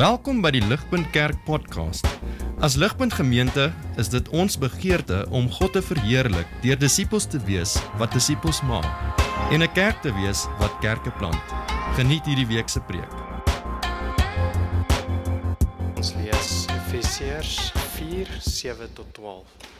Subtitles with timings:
[0.00, 2.06] Welkom by die Ligpunt Kerk podcast.
[2.64, 3.66] As Ligpunt Gemeente
[4.00, 8.88] is dit ons begeerte om God te verheerlik deur disippels te wees wat disippels maak
[9.52, 11.52] en 'n kerk te wees wat kerke plant.
[12.00, 13.12] Geniet hierdie week se preek.
[15.96, 19.79] Ons lees Efesiërs 4:7 tot 12.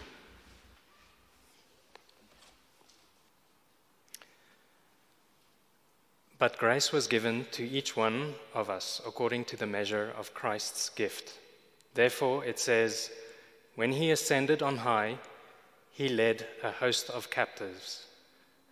[6.41, 10.88] But grace was given to each one of us according to the measure of Christ's
[10.88, 11.34] gift.
[11.92, 13.10] Therefore, it says,
[13.74, 15.18] When he ascended on high,
[15.92, 18.06] he led a host of captives,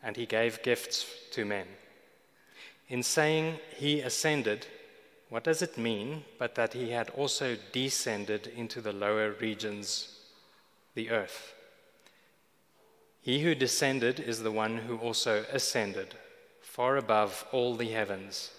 [0.03, 1.67] and he gave gifts to men.
[2.89, 4.67] In saying he ascended,
[5.29, 10.21] what does it mean but that he had also descended into the lower regions,
[10.95, 11.53] the earth?
[13.21, 16.15] He who descended is the one who also ascended
[16.79, 18.53] far above all the heavens,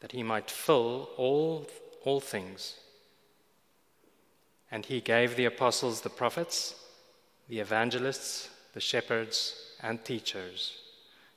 [0.00, 1.66] that he might fill all,
[2.02, 2.76] all things.
[4.70, 6.74] And he gave the apostles, the prophets,
[7.50, 10.78] the evangelists, the shepherds, and teachers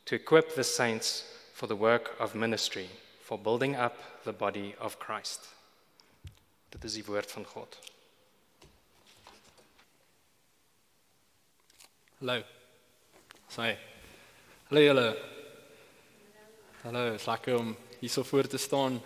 [0.05, 2.87] to equip the saints for the work of ministry,
[3.21, 5.41] for building up the body of Christ.
[6.71, 7.77] Dit is die woord van God.
[12.21, 12.41] Hallo.
[13.49, 13.75] Sê.
[14.69, 15.34] Hallo julle.
[16.85, 19.01] Hallo, is lekker om hier so voor te staan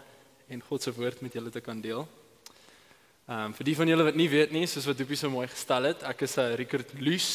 [0.51, 2.01] en God se woord met julle te kan deel.
[3.23, 5.45] Ehm um, vir die van julle wat nie weet nie, soos wat Doopie so mooi
[5.47, 7.29] gestel het, ek is 'n Rickert Luus.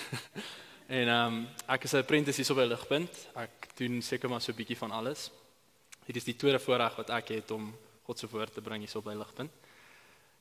[0.98, 1.36] en ehm um,
[1.68, 3.10] ek is 'n apprentice hier so by Ligpunt.
[3.36, 5.30] Ek doen seker maar so 'n bietjie van alles.
[6.06, 8.88] Dit is die tweede voorreg wat ek het om God se woord te bring hier
[8.88, 9.52] so by Ligpunt.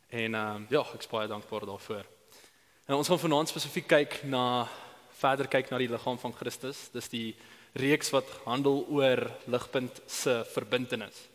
[0.09, 2.06] En ehm um, ja, ek is baie dankbaar daarvoor.
[2.88, 4.70] En ons gaan vanaand spesifiek kyk na
[5.12, 6.88] verder kyk na die liggaam van Christus.
[6.94, 7.36] Dis die
[7.74, 11.28] reeks wat handel oor ligpunt se verbintenis.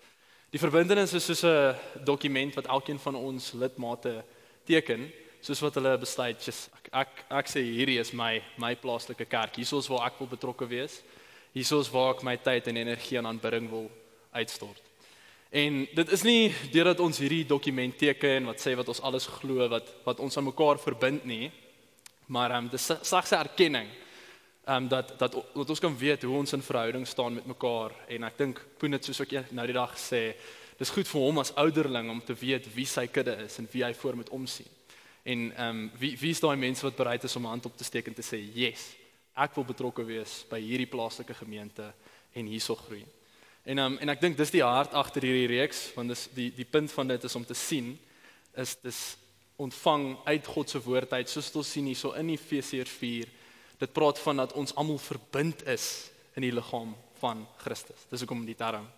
[0.51, 4.25] Die verbintenis is soos 'n dokument wat elkeen van ons lidmate
[4.65, 9.27] teken, soos wat hulle besluit, just, ek, ek ek sê hierdie is my my plaaslike
[9.29, 9.57] kerk.
[9.57, 11.03] Hiersoos waar ek wil betrokke wees.
[11.53, 13.91] Hiersoos waar ek my tyd en energie aan aanbidding wil
[14.33, 14.83] uitstort.
[15.51, 19.69] En dit is nie deurdat ons hierdie dokument teken wat sê wat ons alles glo
[19.69, 21.51] wat wat ons aan mekaar verbind nie,
[22.27, 23.89] maar ehm um, dis slegs 'n erkenning
[24.69, 27.93] ehm um, dat dat dat ons kan weet hoe ons in verhouding staan met mekaar
[28.09, 30.35] en ek dink Poen het soos ek nou die dag sê
[30.79, 33.85] dis goed vir hom as ouderling om te weet wie sy kudde is en wie
[33.85, 34.69] hy voor moet omsien.
[35.25, 37.77] En ehm um, wie wie is daai mense wat bereid is om 'n hand op
[37.77, 38.85] te steek en te sê yes,
[39.35, 41.93] ek wil betrokke wees by hierdie plaaslike gemeente
[42.33, 43.07] en hierso groei.
[43.65, 46.69] En um, en ek dink dis die hart agter hierdie reeks want dis die die
[46.69, 47.99] punt van dit is om te sien
[48.55, 49.17] is dis
[49.57, 53.38] ontvang uit God se woord uit soos ons sien hierso in Efesiërs 4
[53.79, 58.07] Dit praat van dat ons almal verbind is in die liggaam van Christus.
[58.11, 58.89] Dis hoekom die term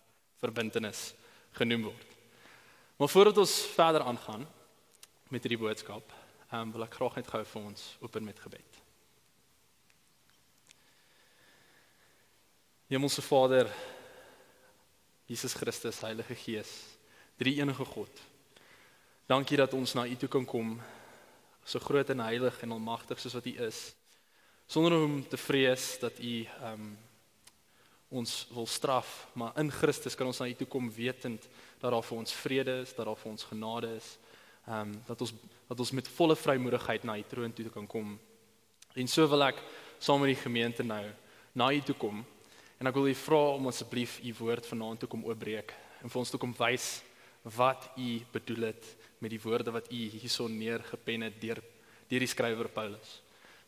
[0.40, 1.10] verbintenis
[1.56, 2.16] genoem word.
[2.96, 4.46] Maar voordat ons verder aangaan
[5.28, 6.12] met hierdie boodskap,
[6.52, 8.80] um, wil ek graag net gou vir ons open met gebed.
[12.90, 13.70] Hemelse Vader,
[15.30, 16.72] Jesus Christus, Heilige Gees,
[17.38, 18.24] drie enige God.
[19.30, 20.74] Dankie dat ons na U toe kan kom,
[21.64, 23.90] so groot en heilig en almagtig soos wat U is
[24.70, 26.90] sonder om te vrees dat u um
[28.10, 31.44] ons wil straf, maar in Christus kan ons na u toe kom wetend
[31.78, 34.08] dat daar vir ons vrede is, dat daar vir ons genade is.
[34.66, 35.32] Um dat ons
[35.68, 38.18] dat ons met volle vrymoedigheid na u troon toe kan kom.
[38.94, 39.62] En so wil ek
[39.98, 41.04] saam met die gemeente nou
[41.54, 42.24] na u toe kom
[42.78, 46.20] en ek wil u vra om asseblief u woord vanaand toe kom oopbreek en vir
[46.20, 47.02] ons toe kom wys
[47.56, 48.86] wat u bedoel het
[49.18, 51.62] met die woorde wat u hierson neergepen het deur
[52.10, 53.18] deur die skrywer Paulus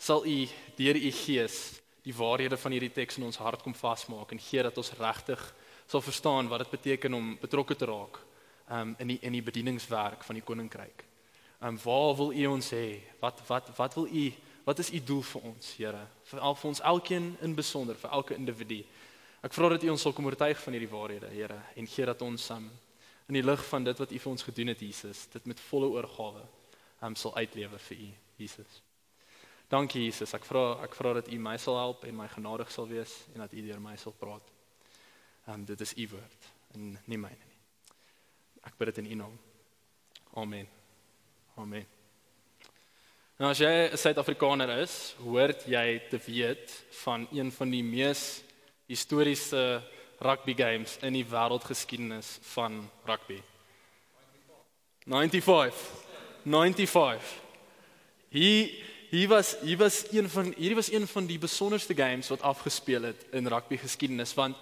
[0.03, 0.37] sal u
[0.77, 1.59] deur u gees
[2.03, 5.43] die waarhede van hierdie teks in ons hart kom vasmaak en gee dat ons regtig
[5.87, 8.19] sal verstaan wat dit beteken om betrokke te raak
[8.71, 11.05] um, in die in die bedieningswerk van die koninkryk.
[11.63, 12.99] Um waar wil u ons hê?
[13.21, 14.33] Wat wat wat wil u
[14.65, 16.05] wat is u doel vir ons, Here?
[16.31, 18.83] Vir al vir ons elkeen in besonder, vir elke individu.
[19.43, 22.23] Ek vra dat u ons sal kom oortuig van hierdie waarhede, Here, en gee dat
[22.23, 22.71] ons um,
[23.29, 25.91] in die lig van dit wat u vir ons gedoen het, Jesus, dit met volle
[25.99, 26.47] oorgawe
[27.03, 28.09] um, sal uitlewe vir u,
[28.39, 28.83] Jesus.
[29.73, 30.35] Dankie Jesus.
[30.37, 33.41] Ek vra ek vra dat U my sal help en my genadig sal wees en
[33.41, 34.51] dat U deur my sal praat.
[35.47, 37.57] Ehm um, dit is U woord en nie myne nie.
[38.69, 39.39] Ek bid dit in U naam.
[40.37, 40.69] Amen.
[41.57, 41.89] Amen.
[43.41, 48.45] Nou as jy 'n Suid-Afrikaner is, hoort jy te weet van een van die mees
[48.87, 49.83] historiese
[50.21, 53.41] rugby games in die wêreldgeskiedenis van rugby.
[55.07, 55.75] 95.
[56.45, 57.41] 95.
[58.29, 62.43] Hier hier was hier was een van hierdie was een van die besonderste games wat
[62.43, 64.57] afgespeel het in rugby geskiedenis want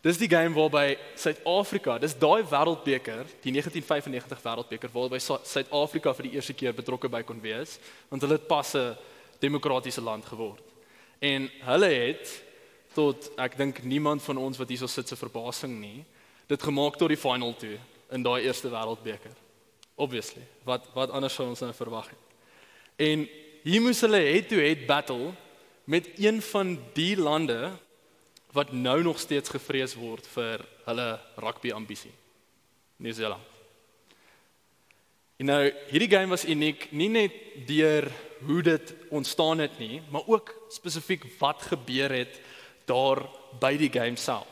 [0.00, 6.38] Dis die game waarby Suid-Afrika, dis daai wêreldbeker, die 1995 wêreldbeker waarby Suid-Afrika vir die
[6.38, 7.74] eerste keer betrokke by kon wees,
[8.08, 8.96] want hulle het pas 'n
[9.44, 10.64] demokratiese land geword.
[11.20, 12.42] En hulle het
[12.94, 16.04] tot ek dink niemand van ons wat hierso sit se verbasing nie,
[16.48, 17.78] dit gemaak tot die final toe
[18.10, 19.36] in daai eerste wêreldbeker.
[19.96, 22.24] Obviously, wat wat anders sou ons nou verwag het.
[22.96, 23.28] En
[23.62, 25.32] hier moes hulle head to head battle
[25.84, 27.72] met een van die lande
[28.52, 32.12] wat nou nog steeds gevrees word vir hulle rugby ambisie.
[33.00, 33.46] Nieu-Seeland.
[35.40, 37.36] En nou hierdie game was uniek nie net
[37.68, 38.10] deur
[38.44, 42.40] hoe dit ontstaan het nie, maar ook spesifiek wat gebeur het
[42.84, 43.22] daar
[43.60, 44.48] by die game self.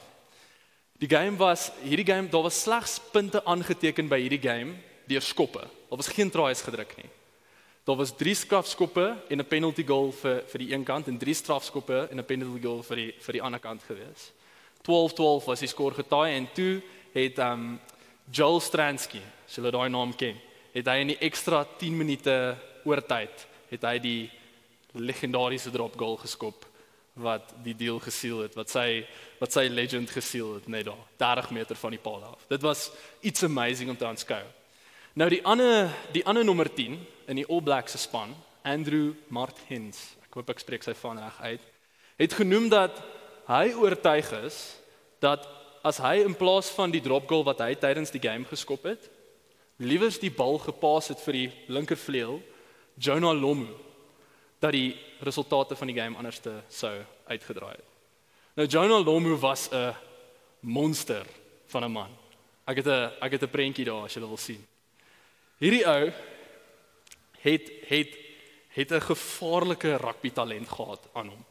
[0.98, 4.74] Die game was hierdie game daar was slegs punte aangeteken by hierdie game
[5.08, 5.62] deur skoppe.
[5.88, 7.10] Daar was geen tries gedruk nie.
[7.88, 11.34] Daar was 3 strafskoppe en 'n penalty goal vir vir die een kant en 3
[11.34, 14.32] strafskoppe en 'n penalty goal vir die vir die ander kant gewees.
[14.82, 16.82] 12-12 was die skoor getaai en toe
[17.14, 17.80] het um
[18.30, 20.36] Joel Stransky, as julle daai naam ken,
[20.74, 24.30] het hy in die ekstra 10 minute oortyd het hy die
[24.92, 26.66] legendariese drop goal geskop
[27.14, 29.06] wat die deal geseal het, wat sy
[29.40, 32.44] wat sy legend geseal het net daar, 30 meter van die paal af.
[32.48, 32.90] Dit was
[33.20, 34.44] iets amazing om te aanskou.
[35.18, 36.94] Nou die ander die ander nommer 10
[37.26, 38.30] in die All Blacks se span,
[38.62, 41.64] Andrew Martins, ek hoop ek spreek sy van reg uit,
[42.22, 43.00] het genoem dat
[43.48, 44.58] hy oortuig is
[45.18, 45.48] dat
[45.82, 49.10] as hy in plaas van die drop goal wat hy tydens die game geskop het,
[49.82, 52.38] liewers die bal gepaas het vir die linkervleuel,
[52.94, 53.72] Jonah Lomu,
[54.62, 54.94] dat die
[55.26, 56.94] resultate van die game anderste sou
[57.26, 57.86] uitgedraai het.
[58.54, 59.94] Nou Jonah Lomu was 'n
[60.62, 61.26] monster
[61.66, 62.10] van 'n man.
[62.68, 64.77] Ek het 'n ek het 'n prentjie daar as jy wil sien.
[65.58, 66.10] Hierdie ou
[67.42, 68.16] het het
[68.78, 71.44] het 'n gevaarlike rugby talent gehad aan hom.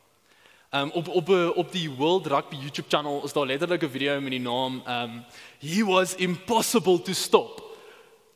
[0.71, 4.21] Um op op 'n op die World Rugby YouTube channel is daar letterlik 'n video
[4.21, 5.25] met die naam um
[5.59, 7.77] He was impossible to stop.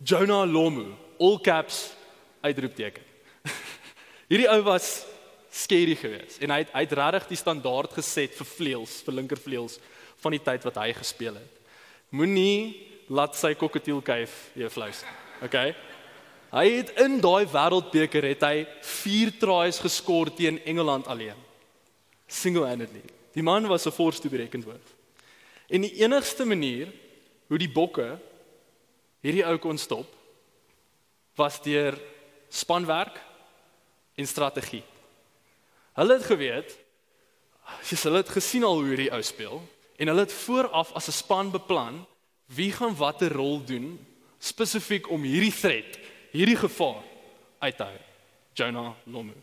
[0.03, 1.93] Jonah Lomu, all caps
[2.41, 3.03] uitroepteken.
[4.29, 5.05] Hierdie ou was
[5.49, 9.79] skerry geweest en hy het hy het regtig die standaard geset vir vleuels, vir linkervleuels
[10.17, 11.59] van die tyd wat hy gespeel het.
[12.09, 15.03] Moenie laat sy kokketielkuif jou flous.
[15.41, 15.75] Okay?
[16.51, 21.37] Hy het in daai wêreldbeker het hy 4 tries geskor teen Engeland alleen.
[22.27, 23.03] Single-handedly.
[23.33, 24.87] Die man was 'n force to be reckoned with.
[25.69, 26.91] En die enigste manier
[27.47, 28.19] hoe die bokke
[29.21, 30.07] hierdie ou kon stop
[31.35, 31.97] was deur
[32.49, 33.19] spanwerk
[34.15, 34.83] en strategie.
[35.93, 36.77] Hulle het geweet,
[37.81, 39.61] sies hulle het gesien al hoe hierdie ou speel
[39.97, 42.05] en hulle het vooraf as 'n span beplan
[42.45, 43.99] wie gaan watter rol doen
[44.41, 45.99] spesifiek om hierdie threat,
[46.33, 47.03] hierdie gevaar
[47.61, 47.99] uit te hou.
[48.57, 49.35] Jonah Lomu.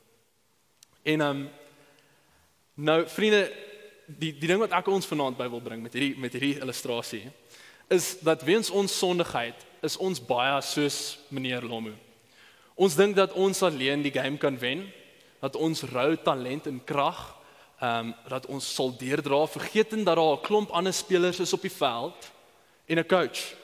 [1.02, 1.48] En um
[2.74, 3.46] nou vriende,
[4.06, 7.26] die die ding wat ek ons vanaand by wil bring met hierdie met hierdie illustrasie
[7.92, 11.94] is dat weens ons sondigheid is ons baie soos meneer Lomu.
[12.76, 14.84] Ons dink dat ons alleen die game kan wen,
[15.40, 17.20] dat ons rou talent en krag
[17.78, 21.62] ehm um, dat ons sal deurdra vergetend dat daar 'n klomp ander spelers is op
[21.62, 22.32] die veld
[22.86, 23.54] en 'n coach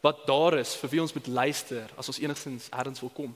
[0.00, 3.32] wat daar is vir wie ons moet luister as ons enigstens ergens wil kom.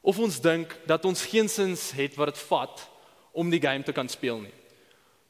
[0.00, 2.86] Of ons dink dat ons geensins het wat dit vat
[3.32, 4.54] om die game te kan speel nie.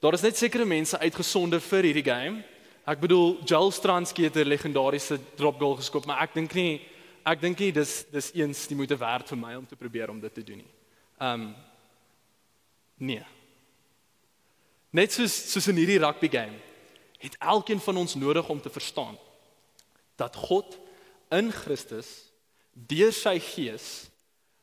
[0.01, 2.43] Daar is net sekere mense uitgesonder vir hierdie game.
[2.89, 6.81] Ek bedoel Joel Stransky het 'n legendariese drop goal geskop, maar ek dink nie
[7.25, 10.21] ek dink nie dis dis eens die moeite werd vir my om te probeer om
[10.21, 10.73] dit te doen nie.
[11.21, 11.55] Um
[12.97, 13.25] nee.
[14.91, 16.59] Net soos soos in hierdie rugby game
[17.19, 19.19] het elkeen van ons nodig om te verstaan
[20.21, 20.77] dat God
[21.35, 22.09] in Christus
[22.73, 24.11] deur sy gees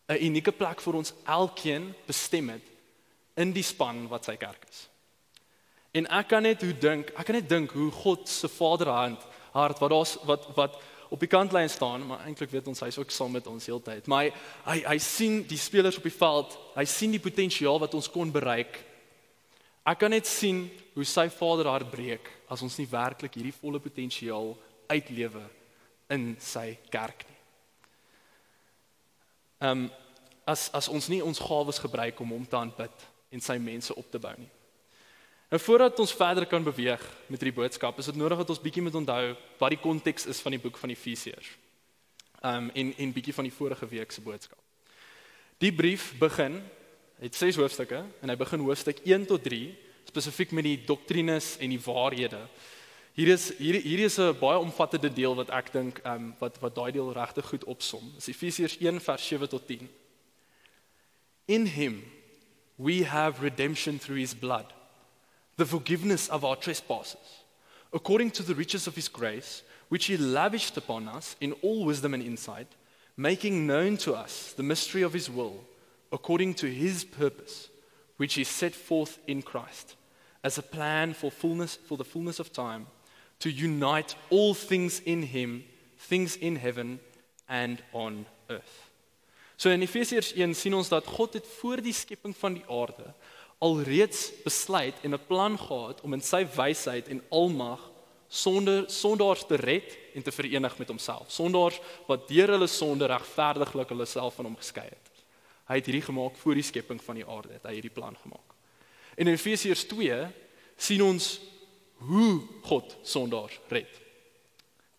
[0.08, 2.64] 'n unieke plek vir ons elkeen bestem het
[3.36, 4.88] in die span wat sy kerk is.
[5.98, 9.22] En ek kan net hoe dink, ek kan net dink hoe God se vaderhand
[9.54, 10.78] hart wat daar's wat wat
[11.10, 14.10] op die kantlyn staan, maar eintlik weet ons hy's ook saam met ons heeltyd.
[14.12, 14.32] Maar hy,
[14.66, 18.32] hy hy sien die spelers op die veld, hy sien die potensiaal wat ons kon
[18.32, 18.76] bereik.
[19.88, 20.66] Ek kan net sien
[20.98, 24.52] hoe sy vaderhart breek as ons nie werklik hierdie volle potensiaal
[24.88, 25.44] uitlewe
[26.14, 27.40] in sy kerk nie.
[29.60, 29.90] Ehm um,
[30.48, 33.02] as as ons nie ons gawes gebruik om hom te aanbid
[33.36, 34.50] en sy mense op te bou nie.
[35.52, 38.84] Nou voordat ons verder kan beweeg met hierdie boodskap, is dit nodig dat ons bietjie
[38.84, 41.52] moet onthou wat die konteks is van die boek van Efesiërs.
[42.44, 44.60] Ehm um, en en bietjie van die vorige week se boodskap.
[45.58, 46.62] Die brief begin
[47.20, 49.74] het 6 hoofstukke en hy begin hoofstuk 1 tot 3
[50.08, 52.40] spesifiek met die doktrines en die waarhede.
[53.18, 56.60] Hier is hier hier is 'n baie omvattende deel wat ek dink ehm um, wat
[56.62, 58.12] wat daai deel regtig goed opsom.
[58.14, 59.90] Dis Efesiërs 1 vers 7 tot 10.
[61.48, 62.04] In him
[62.76, 64.70] we have redemption through his blood,
[65.56, 67.42] the forgiveness of our trespasses,
[67.92, 72.14] according to the riches of his grace, which he lavished upon us in all wisdom
[72.14, 72.68] and insight,
[73.16, 75.66] making known to us the mystery of his will,
[76.12, 77.70] according to his purpose,
[78.18, 79.96] which he set forth in Christ,
[80.44, 82.86] as a plan for fullness for the fullness of time,
[83.40, 85.64] to unite all things in him,
[86.08, 87.00] things in heaven
[87.48, 88.90] and on earth.
[89.58, 93.14] So in Efesiërs 1 sien ons dat God het voor die skepping van die aarde
[93.58, 97.92] alreeds besluit en 'n plan gehad om in sy wysheid en almag
[98.28, 101.32] sonder sondaars te red en te verenig met homself.
[101.32, 105.12] Sondaars wat deur hulle sonde regverdiglik hulle self van hom geskei het.
[105.68, 108.54] Hy het hierdie gemaak voor die skepping van die aarde, het hy hierdie plan gemaak.
[109.16, 110.28] En in Efesiërs 2
[110.78, 111.40] sien ons
[111.98, 113.90] hoe God sondaars red.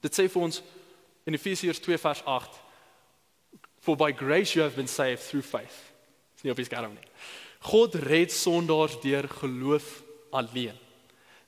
[0.02, 0.62] Dit sê vir ons
[1.28, 2.64] in Efesiërs 2 vers 8
[3.78, 5.76] For by grace you have been saved through faith.
[6.34, 7.08] Dis nie op die skerm nie.
[7.70, 10.02] God red sondaars deur geloof
[10.34, 10.76] alleen.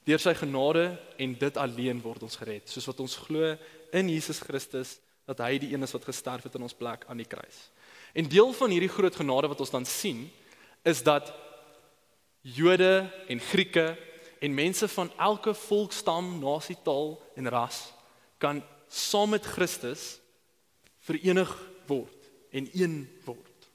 [0.09, 0.87] Deur sy genade
[1.21, 3.53] en dit alleen word ons gered, soos wat ons glo
[3.95, 4.97] in Jesus Christus
[5.29, 7.69] dat hy die een is wat gesterf het in ons plek aan die kruis.
[8.17, 10.25] En deel van hierdie groot genade wat ons dan sien
[10.83, 11.31] is dat
[12.43, 13.93] Jode en Grieke
[14.41, 17.91] en mense van elke volk, stam, nasie, taal en ras
[18.41, 20.17] kan saam met Christus
[21.05, 21.51] verenig
[21.87, 23.69] word en een word.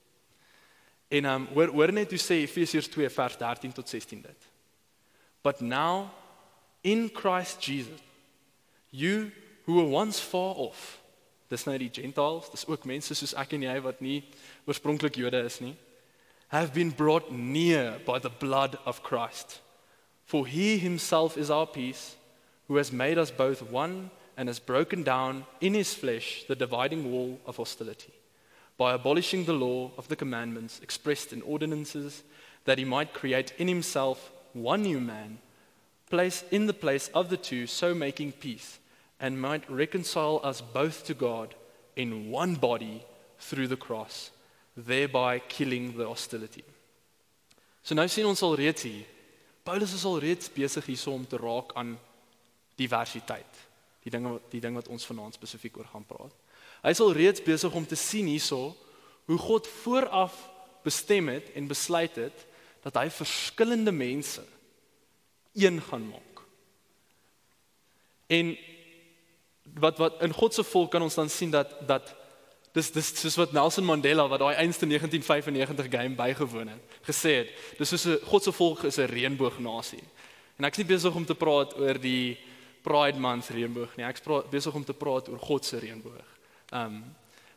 [1.08, 4.50] En um hoor hoor net hoe sê Efesiërs 2 vers 13 tot 16 dit.
[5.46, 6.10] But now
[6.82, 8.02] in Christ Jesus
[8.90, 9.32] you
[9.66, 11.00] who were once far off.
[11.48, 14.24] Dis nou die gentiles, dis ook mense soos ek en jy wat nie
[14.66, 15.76] oorspronklik Jode is nie.
[16.50, 19.62] Have been brought near by the blood of Christ.
[20.26, 22.16] For he himself is our peace
[22.68, 27.12] who has made us both one and has broken down in his flesh the dividing
[27.12, 28.14] wall of hostility
[28.78, 32.24] by abolishing the law of the commandments expressed in ordinances,
[32.66, 35.38] that he might create in himself one new man,
[36.10, 38.80] place in the place of the two, so making peace,
[39.20, 41.56] and might reconcile us both to God
[41.96, 43.06] in one body
[43.40, 44.32] through the cross,
[44.76, 46.64] thereby killing the hostility.
[47.84, 49.06] So nou sien ons al hier.
[49.66, 51.96] Paulus is al reeds besig hierso om te raak aan
[52.78, 53.62] diversiteit.
[54.06, 56.34] Die dinge die ding wat ons vanaand spesifiek oor gaan praat.
[56.86, 58.76] Hy is al reeds besig om te sien hierso
[59.26, 60.36] hoe God vooraf
[60.86, 62.46] bestem het en besluit het
[62.86, 64.44] dat hy verskillende mense
[65.58, 66.44] een gaan maak.
[68.30, 68.54] En
[69.82, 72.14] wat wat in God se volk kan ons dan sien dat dat
[72.76, 77.54] dis dis soos wat Nelson Mandela wat daai einste 1995 game bygewoon het, gesê het,
[77.80, 80.04] dis soos 'n God se volk is 'n reënboognasie.
[80.58, 82.38] En ek's nie besig om te praat oor die
[82.84, 84.06] Pride Month reënboog nie.
[84.06, 86.28] Ek's besig om te praat oor God se reënboog
[86.74, 87.04] um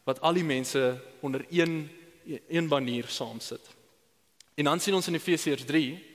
[0.05, 1.91] wat al die mense onder een
[2.49, 3.61] een banier saam sit.
[4.55, 6.07] En dan sien ons in Efesiërs 3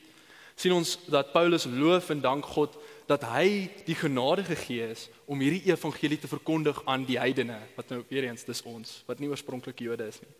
[0.56, 5.42] sien ons dat Paulus loof en dank God dat hy die genade gegee is om
[5.44, 9.30] hierdie evangelie te verkondig aan die heidene wat nou weer eens dis ons wat nie
[9.32, 10.32] oorspronklik Jode is nie.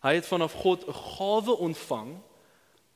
[0.00, 2.16] Hy het vanaf God 'n gawe ontvang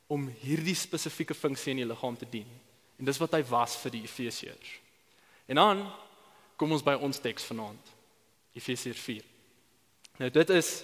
[0.07, 2.49] om hierdie spesifieke funksie in die liggaam te dien.
[2.99, 4.79] En dis wat hy was vir die Efesiërs.
[5.47, 5.91] En dan
[6.57, 7.93] kom ons by ons teks vanaand.
[8.53, 9.23] Efesiërs 4.
[10.17, 10.83] Nou dit is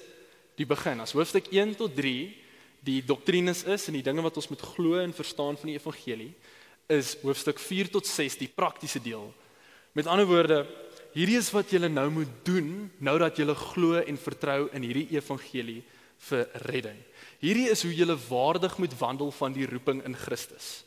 [0.56, 1.00] die begin.
[1.00, 2.38] As hoofstuk 1 tot 3
[2.82, 6.34] die doktrines is en die dinge wat ons moet glo en verstaan van die evangelie,
[6.92, 9.30] is hoofstuk 4 tot 6 die praktiese deel.
[9.98, 10.64] Met ander woorde,
[11.16, 15.10] hierdie is wat jy nou moet doen nou dat jy glo en vertrou in hierdie
[15.16, 15.82] evangelie
[16.28, 17.00] vir redding.
[17.42, 20.84] Hierdie is hoe jy waardig moet wandel van die roeping in Christus.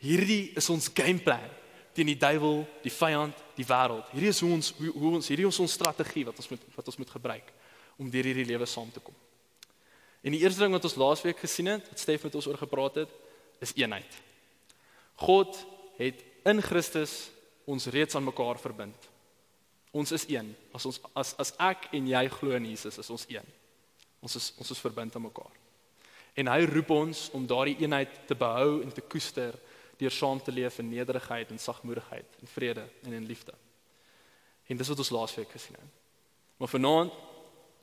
[0.00, 1.48] Hierdie is ons gameplan
[1.92, 4.06] teen die duiwel, die vyand, die wêreld.
[4.14, 6.86] Hierdie is hoe ons hoe, hoe ons hierdie is ons strategie wat ons moet wat
[6.86, 7.50] ons moet gebruik
[8.00, 9.16] om deur hierdie lewe saam te kom.
[10.22, 13.02] En die eerste ding wat ons laasweek gesien het, wat Stef met ons oor gepraat
[13.02, 13.12] het,
[13.60, 14.29] is eenheid.
[15.20, 15.56] God
[16.00, 17.30] het in Christus
[17.68, 19.08] ons reeds aan mekaar verbind.
[19.90, 20.52] Ons is een.
[20.72, 23.46] As ons as as ek en jy glo in Jesus, is ons een.
[24.24, 25.52] Ons is ons is verbind aan mekaar.
[26.38, 29.56] En hy roep ons om daardie eenheid te behou en te koester
[30.00, 33.52] deur saam te leef in nederigheid en sagmoedigheid en vrede en in liefde.
[34.70, 35.98] En dis wat ons laasweek gesien het.
[36.56, 37.12] Maar vanaand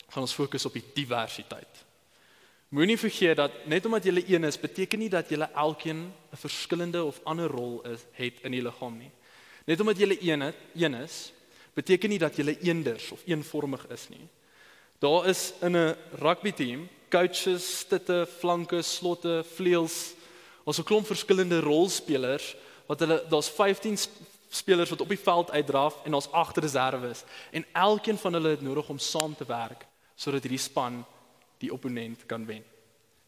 [0.07, 1.83] gaan ons fokus op die diversiteit.
[2.69, 7.03] Moenie vergeet dat net omdat jy een is, beteken nie dat jy elkeen 'n verskillende
[7.03, 9.11] of ander rol is het in die liggaam nie.
[9.65, 11.31] Net omdat jy een het, een is,
[11.73, 14.27] beteken nie dat jy eenders of eenvormig is nie.
[14.99, 20.15] Daar is in 'n rugby team coaches, stitte, flanke, slotte, vleuels,
[20.67, 22.55] Ons 'n klomp verskillende rolspelers
[22.85, 23.97] wat hulle daar's 15
[24.49, 28.61] spelers wat op die veld uitdraf en ons agter reserves en elkeen van hulle het
[28.61, 31.05] nodig om saam te werk sodat hierdie span
[31.57, 32.63] die opponent kan wen.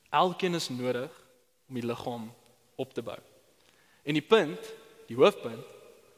[0.09, 1.11] Elkeen is nodig
[1.67, 2.29] om die liggaam
[2.75, 3.17] op te bou.
[4.03, 4.73] En die punt,
[5.07, 5.65] die hoofpunt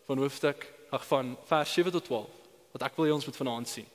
[0.06, 2.39] van hoofstuk ag van vers 7 tot 12
[2.72, 3.88] wat ek wil hê ons moet vanaand sien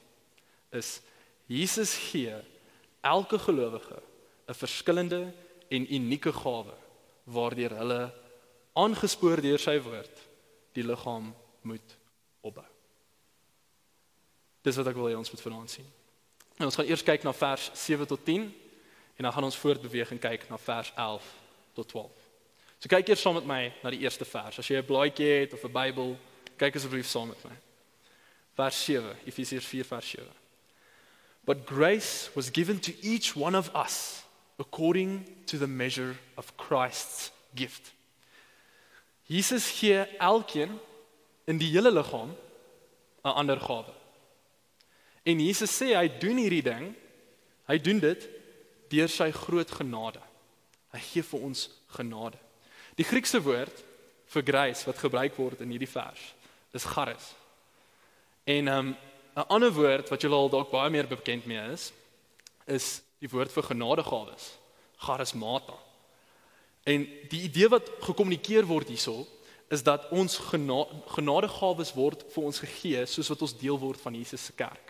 [0.77, 1.01] is
[1.47, 2.35] Jesus gee
[3.05, 3.99] elke gelowige
[4.49, 5.33] 'n verskillende
[5.69, 6.75] en unieke gawe
[7.25, 8.15] waardeur hulle
[8.73, 10.17] aangespoor deur sy woord
[10.73, 11.97] die liggaam moet
[12.41, 12.67] opbou.
[14.63, 15.87] Dis wat ek wil hê ons moet vanaand sien.
[16.57, 18.47] En ons gaan eers kyk na vers 7 tot 10
[19.17, 21.23] en dan gaan ons voortbeweeg en kyk na vers 11
[21.73, 22.11] tot 12.
[22.79, 24.59] So kyk eers saam met my na die eerste vers.
[24.59, 26.17] As jy 'n blaadjie het of 'n Bybel,
[26.57, 27.57] kyk asseblief saam met my.
[28.55, 30.33] Vers 7, Efesiërs 4 vers 7.
[31.45, 34.25] But grace was given to each one of us
[34.59, 37.93] according to the measure of Christ's gift.
[39.29, 40.79] Jesus gee elkeen
[41.45, 42.37] in die hele liggaam
[43.23, 43.93] 'n ander gawe.
[45.26, 46.92] En Jesus sê hy doen hierdie ding,
[47.66, 48.28] hy doen dit
[48.92, 50.23] deur sy groot genade.
[50.95, 51.66] Hy gee vir ons
[51.97, 52.38] genade.
[52.97, 53.83] Die Griekse woord
[54.33, 56.23] vir grace wat gebruik word in hierdie vers
[56.76, 57.33] is charis.
[58.47, 58.97] En 'n um,
[59.35, 61.92] ander woord wat julle al dalk baie meer bekend mee is,
[62.66, 64.52] is die woord vir genadegawes,
[64.97, 65.75] charismata.
[66.87, 69.26] En die idee wat gekommunikeer word hierso
[69.68, 70.85] is dat ons gena
[71.16, 74.86] genadegawes word vir ons gegee soos wat ons deel word van Jesus se kerk.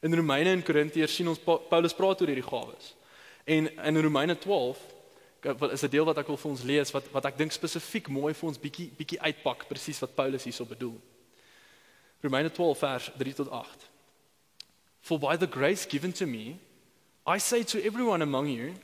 [0.00, 2.92] In Romeine en Korintiërs sien ons Paulus praat oor hierdie gawes.
[3.48, 4.78] En in Romeine 12
[5.72, 8.34] is 'n deel wat ek wil vir ons lees wat wat ek dink spesifiek mooi
[8.34, 11.00] vir ons bietjie bietjie uitpak presies wat Paulus hierso bedoel.
[12.22, 13.88] Romeine 12 vers 3 tot 8.
[15.00, 16.58] For by the grace given to me,
[17.26, 18.74] I say to everyone among you,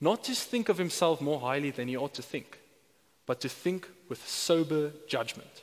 [0.00, 2.58] not to think of himself more highly than he ought to think,
[3.26, 5.62] but to think with sober judgment,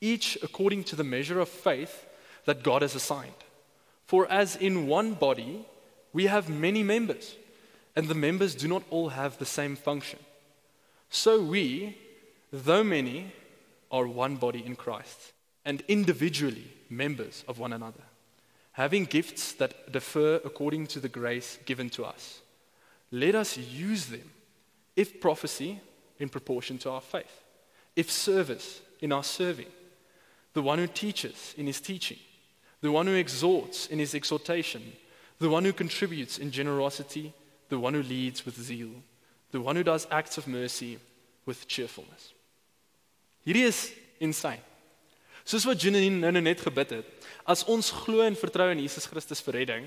[0.00, 2.06] each according to the measure of faith
[2.44, 3.44] that God has assigned.
[4.08, 5.66] For as in one body
[6.14, 7.36] we have many members,
[7.94, 10.18] and the members do not all have the same function,
[11.10, 11.98] so we,
[12.50, 13.34] though many,
[13.92, 18.00] are one body in Christ, and individually members of one another,
[18.72, 22.40] having gifts that differ according to the grace given to us.
[23.10, 24.30] Let us use them,
[24.96, 25.80] if prophecy,
[26.18, 27.44] in proportion to our faith,
[27.94, 29.72] if service, in our serving,
[30.54, 32.18] the one who teaches in his teaching
[32.80, 34.82] the one who exhorts in his exhortation,
[35.38, 37.32] the one who contributes in generosity,
[37.68, 38.90] the one who leads with zeal,
[39.50, 40.98] the one who does acts of mercy
[41.46, 42.32] with cheerfulness.
[43.46, 44.60] Hierdie is insane.
[45.48, 49.40] Soos wat Janine nou net gebid het, as ons glo en vertrou in Jesus Christus
[49.40, 49.86] vir redding,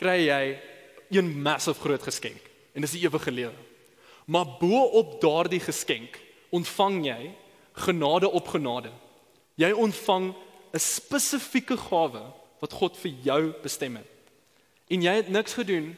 [0.00, 0.58] kry jy
[1.12, 2.40] 'n massive groot geskenk
[2.74, 3.54] en dis die ewige lewe.
[4.26, 6.18] Maar bo-op daardie geskenk
[6.50, 7.34] ontvang jy
[7.84, 8.90] genade op genade.
[9.60, 10.34] Jy ontvang
[10.74, 12.22] 'n spesifieke gawe
[12.58, 14.10] wat God vir jou bestem het.
[14.90, 15.94] En jy het niks gedoen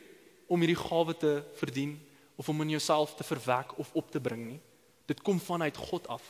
[0.46, 1.96] om hierdie gawe te verdien
[2.36, 4.60] of om in jouself te verwek of op te bring nie.
[5.06, 6.22] Dit kom vanuit God af.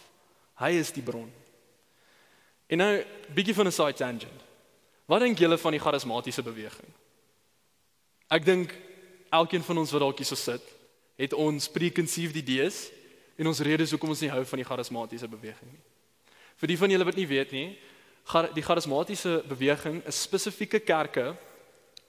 [0.54, 1.32] Hy is die bron.
[2.66, 3.04] En nou
[3.34, 4.42] bietjie van 'n side tangent.
[5.06, 6.90] Wat dink julle van die charismatiese beweging?
[8.28, 8.74] Ek dink
[9.30, 10.62] elkeen van ons wat dalk hier so sit,
[11.16, 12.90] het ons preconceived ideas
[13.36, 15.84] en ons redes hoekom ons nie hou van die charismatiese beweging nie.
[16.56, 17.78] Vir die van julle wat nie weet nie,
[18.54, 21.34] die charismatiese beweging is spesifieke kerke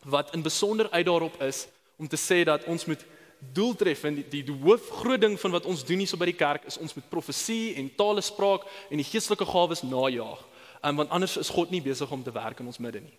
[0.08, 3.06] wat in besonder uit daarop is om te sê dat ons moet
[3.54, 6.38] doeltreffend die, die, die hoof groot ding van wat ons doen hier so by die
[6.38, 10.42] kerk is ons moet profesie en tale spraak en die geestelike gawes najag.
[10.82, 13.18] Um, want anders is God nie besig om te werk in ons midde nie.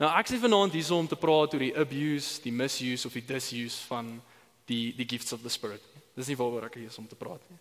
[0.00, 3.24] Nou ek sê vanaand hierso om te praat oor die abuse, die misuse of die
[3.28, 4.16] disuse van
[4.68, 5.82] die die gifts of the spirit.
[6.16, 7.60] Dis nie waaroor ek hier is om te praat nie.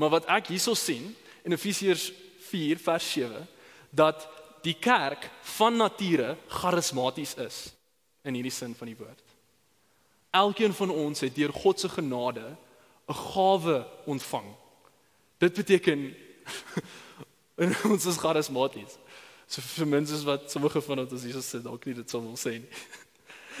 [0.00, 1.10] Maar wat ek hierso sien
[1.44, 2.10] in Efesiërs
[2.50, 3.46] 4 vers 7
[3.90, 4.28] dat
[4.62, 7.72] die kerk van nature charismaties is
[8.22, 9.22] in hierdie sin van die woord.
[10.30, 12.56] Elkeen van ons het deur God se genade
[13.08, 14.54] 'n gawe ontvang.
[15.38, 16.16] Dit beteken
[17.90, 18.98] ons is charismaties.
[19.46, 22.60] So vir mense wat sommige van ons hier sit dalk nie dit sou wil sê
[22.60, 22.70] nie.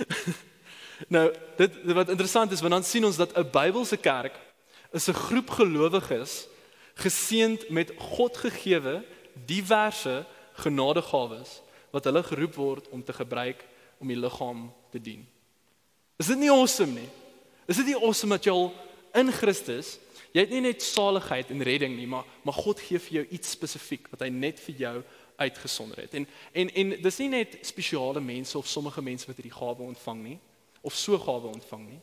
[1.14, 1.24] nou,
[1.56, 4.36] dit wat interessant is, want dan sien ons dat 'n Bybelse kerk
[4.92, 6.46] is 'n groep gelowiges
[6.94, 9.02] geseënd met God gegeewe
[9.46, 10.26] diverse
[10.60, 13.64] genadegawes wat hulle geroep word om te gebruik
[13.98, 15.26] om die liggaam te dien.
[16.16, 17.08] Is dit nie awesome nie?
[17.66, 18.70] Is dit nie awesome dat jy al
[19.18, 19.96] in Christus,
[20.34, 23.56] jy het nie net saligheid en redding nie, maar maar God gee vir jou iets
[23.56, 24.94] spesifiek wat hy net vir jou
[25.40, 26.14] uitgesonder het.
[26.14, 30.22] En en en dis nie net spesiale mense of sommige mense wat hierdie gawe ontvang
[30.22, 30.38] nie
[30.80, 32.00] of so gawe ontvang nie.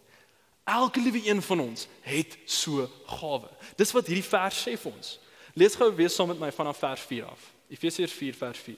[0.67, 3.49] Elke liewe een van ons het so gawe.
[3.75, 5.13] Dis wat hierdie vers sê vir ons.
[5.57, 7.53] Lees gou weer saam met my vanaf vers 4 af.
[7.73, 8.75] Efesiërs 4 vers 4.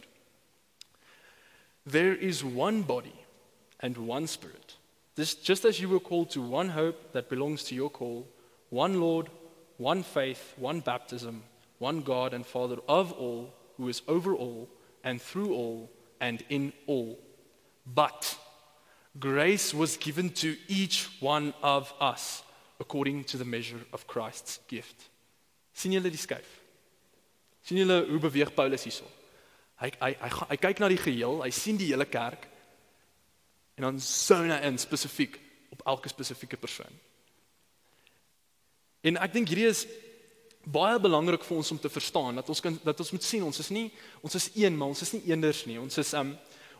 [1.84, 3.26] There is one body
[3.80, 4.78] and one spirit.
[5.15, 8.26] This just as you were called to one hope that belongs to your call,
[8.70, 9.28] one Lord,
[9.78, 11.44] one faith, one baptism,
[11.80, 14.70] one God and Father of all, who is over all
[15.04, 15.89] and through all
[16.22, 17.20] and in all.
[17.86, 18.38] But
[19.20, 22.44] grace was given to each one of us
[22.80, 25.10] according to the measure of Christ's gift.
[25.74, 26.59] sien julle die skuif?
[27.70, 29.08] Sien julle hoe beweeg Paulus hierso?
[29.80, 32.48] Hy hy hy hy kyk na die geheel, hy sien die hele kerk
[33.80, 35.38] en dan sone in spesifiek
[35.72, 36.92] op elke spesifieke persoon.
[39.08, 39.86] En ek dink hierdie is
[40.68, 43.62] baie belangrik vir ons om te verstaan dat ons kan dat ons moet sien ons
[43.64, 43.86] is nie
[44.26, 45.78] ons is een maar ons is nie eenders nie.
[45.80, 46.34] Ons is um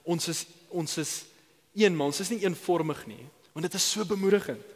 [0.04, 1.14] ons is ons is
[1.78, 3.24] een maar ons is nie eenvormig nie.
[3.54, 4.76] Want dit is so bemoedigend.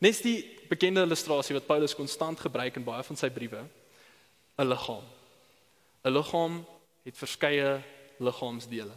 [0.00, 0.38] Net die
[0.70, 3.66] bekende illustrasie wat Paulus konstant gebruik in baie van sy briewe,
[4.56, 5.17] 'n liggaam.
[6.04, 6.66] 'n Liggaam
[7.02, 7.82] het verskeie
[8.18, 8.96] liggaamsdele.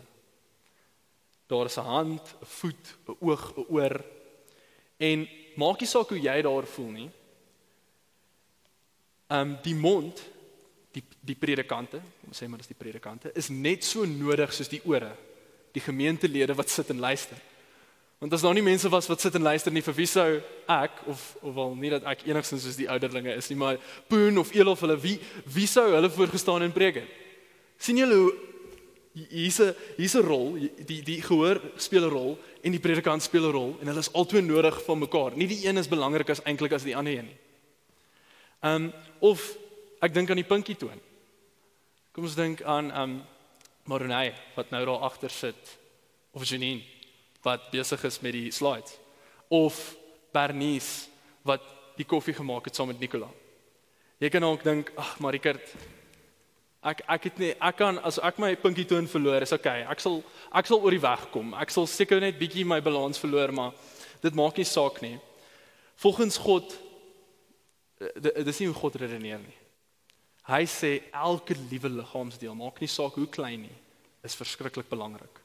[1.47, 4.05] Daar is 'n hand, 'n voet, 'n oog, 'n oor.
[4.97, 7.09] En maak nie saak hoe jy daar voel nie.
[9.27, 10.29] Ehm um, die mond,
[10.91, 14.81] die die predikante, kom sê maar dis die predikante, is net so nodig soos die
[14.83, 15.15] ore,
[15.71, 17.37] die gemeentelede wat sit en luister.
[18.21, 20.27] Want as daar nie mense was wat sit en luister nie vir wie sou
[20.69, 24.37] ek of of wel nie dat ek enigstens soos die ouderlinge is nie, maar Poen
[24.37, 25.15] of Elof hulle wie
[25.55, 27.15] wie sou hulle voorgestaan en preek het?
[27.81, 28.31] sien julle hoe
[29.25, 30.53] hier's 'n hier's 'n rol,
[30.85, 34.13] die die gehoor speel 'n rol en die predikant speel 'n rol en hulle is
[34.13, 35.35] albei nodig vir mekaar.
[35.35, 37.39] Nie die een is belangrik as eintlik as die ander een nie.
[38.61, 39.57] Ehm um, of
[39.99, 41.01] ek dink aan die pinkie toon.
[42.11, 43.21] Kom ons dink aan ehm um,
[43.85, 45.79] Moronay wat nou daar agter sit
[46.33, 47.00] of Janine
[47.43, 48.97] wat besig is met die slides
[49.51, 49.95] of
[50.31, 51.09] Bernice
[51.43, 51.63] wat
[51.97, 53.27] die koffie gemaak het saam met Nicola.
[54.21, 55.73] Jy kan ook dink, ag Marikert,
[56.81, 59.83] Ek ek het nie ek kan as ek my pinkie toon verloor is okay.
[59.85, 60.15] Ek sal
[60.57, 61.51] ek sal oor die weg kom.
[61.53, 63.75] Ek sal seker net bietjie my balans verloor, maar
[64.23, 65.19] dit maak nie saak nie.
[66.01, 66.73] Volgens God
[68.01, 69.59] eh, dis nie hoe God redeneer nie.
[70.49, 73.77] Hy sê elke liewe liggaamsdeel, maak nie saak hoe klein nie,
[74.25, 75.40] is verskriklik belangrik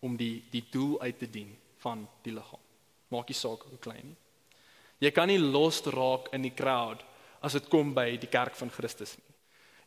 [0.00, 2.62] om die die doel uit te dien van die liggaam.
[3.08, 4.16] Maak nie saak hoe klein nie.
[4.98, 7.04] Jy kan nie los raak in die crowd
[7.44, 9.34] as dit kom by die kerk van Christus nie.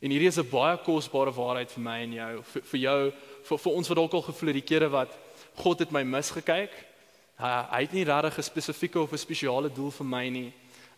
[0.00, 3.12] En hierdie is 'n baie kosbare waarheid vir my en jou, vir, vir jou,
[3.44, 5.18] vir, vir ons wat dalk al gevoel het die kere wat
[5.56, 6.72] God het my misgekyk.
[7.36, 10.52] Hy, hy het nie regtig 'n spesifieke of 'n spesiale doel vir my nie.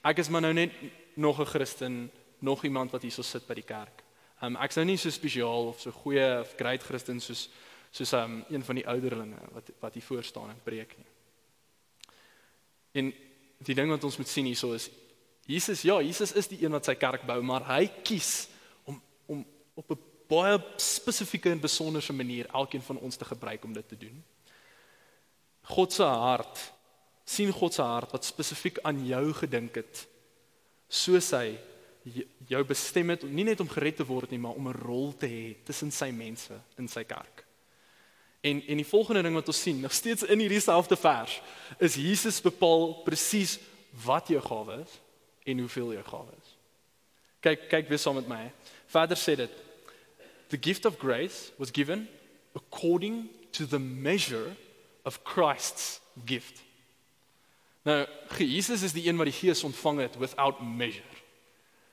[0.04, 0.70] Ek is maar nou net
[1.16, 4.02] nog 'n Christen, nog iemand wat hierso sit by die kerk.
[4.42, 7.48] Um, ek is nou nie so spesiaal of so goeie of great Christen soos
[7.92, 11.10] soos um, een van die ouderlinge wat wat hier voor staan en preek nie.
[12.92, 13.12] En
[13.62, 14.90] die ding wat ons moet sien hierso is
[15.46, 18.48] Jesus, ja, Jesus is die een wat sy kerk bou, maar hy kies
[19.26, 19.42] om
[19.74, 23.96] op 'n baie spesifieke en besonderse manier elkeen van ons te gebruik om dit te
[23.96, 24.24] doen.
[25.62, 26.72] God se hart
[27.24, 30.06] sien God se hart wat spesifiek aan jou gedink het
[30.88, 31.58] soos hy
[32.50, 35.26] jou bestem het nie net om gered te word nie maar om 'n rol te
[35.26, 37.41] hê tussen sy mense in sy kerk.
[38.42, 41.40] En en die volgende ding wat ons sien nog steeds in hierdie selfde vers
[41.78, 43.58] is Jesus bepaal presies
[44.04, 44.96] wat jou gawe is
[45.46, 46.56] en hoeveel jou gawe is.
[47.42, 48.42] Kyk kyk weer saam met my.
[48.90, 49.60] Verder sê dit
[50.50, 52.08] the gift of grace was given
[52.58, 54.56] according to the measure
[55.04, 56.62] of Christ's gift.
[57.82, 58.06] Nou,
[58.38, 61.20] Jesus is die een wat die Gees ontvang het without measure.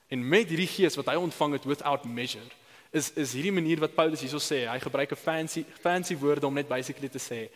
[0.07, 2.49] En met hierdie Gees wat hy ontvang het without measure,
[2.91, 6.54] is is hierdie manier wat Paulus hierso sê, hy gebruik 'n fancy fancy woorde om
[6.54, 7.49] net basically te sê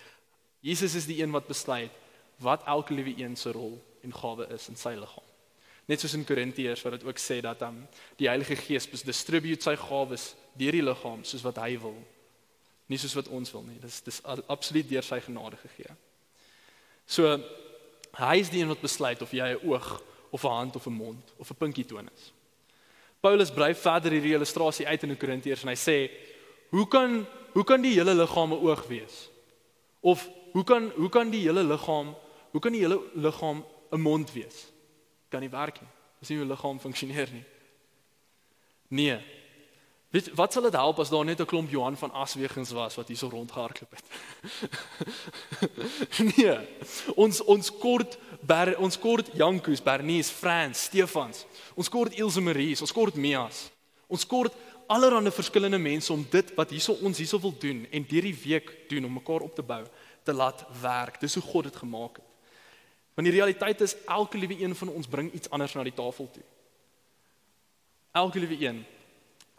[0.62, 1.92] Jesus is die een wat besluit
[2.40, 5.28] wat elke liewe een se rol en gawe is in sy liggaam.
[5.86, 9.64] Net soos in Korintiërs wat dit ook sê dat dan um, die Heilige Gees distribute
[9.64, 11.98] sy gawes deur die liggaam soos wat hy wil.
[12.88, 13.80] Nie soos wat ons wil nie.
[13.80, 15.92] Dis dis absoluut deur sy genade gegee.
[17.06, 17.38] So
[18.18, 20.94] hy is die een wat besluit of jy 'n oog of 'n hand of 'n
[20.94, 22.33] mond of 'n pinkie toon is.
[23.24, 25.98] Paulus brei verder hierdie illustrasie uit in Korintiërs en hy sê
[26.76, 27.22] hoe kan
[27.54, 29.30] hoe kan die hele liggaam 'n oog wees?
[30.02, 32.16] Of hoe kan hoe kan die hele liggaam
[32.52, 34.74] hoe kan die hele liggaam 'n mond wees?
[35.34, 35.90] kan nie werk nie.
[36.20, 37.44] Dis nie hoe liggaam funksioneer nie.
[38.94, 39.18] Nee.
[40.14, 43.08] Weet wat sal dit help as daar net 'n klomp Johan van Aswegens was wat
[43.08, 44.06] hierso rondgehardloop het?
[46.38, 46.58] nee.
[47.16, 51.46] Ons ons kort ber, ons kort Jankus, Bernies, Frans, Stefans.
[51.74, 53.72] Ons kort Ilse Marie, ons kort Mias.
[54.08, 54.54] Ons kort
[54.88, 58.90] allerlei verskillende mense om dit wat hierso ons hierso wil doen en deur die week
[58.90, 59.84] doen om mekaar op te bou,
[60.24, 61.20] te laat werk.
[61.20, 62.30] Dis hoe God dit gemaak het.
[63.14, 66.30] Want die realiteit is elke liewe een van ons bring iets anders na die tafel
[66.32, 66.44] toe.
[68.12, 68.86] Elke liewe een.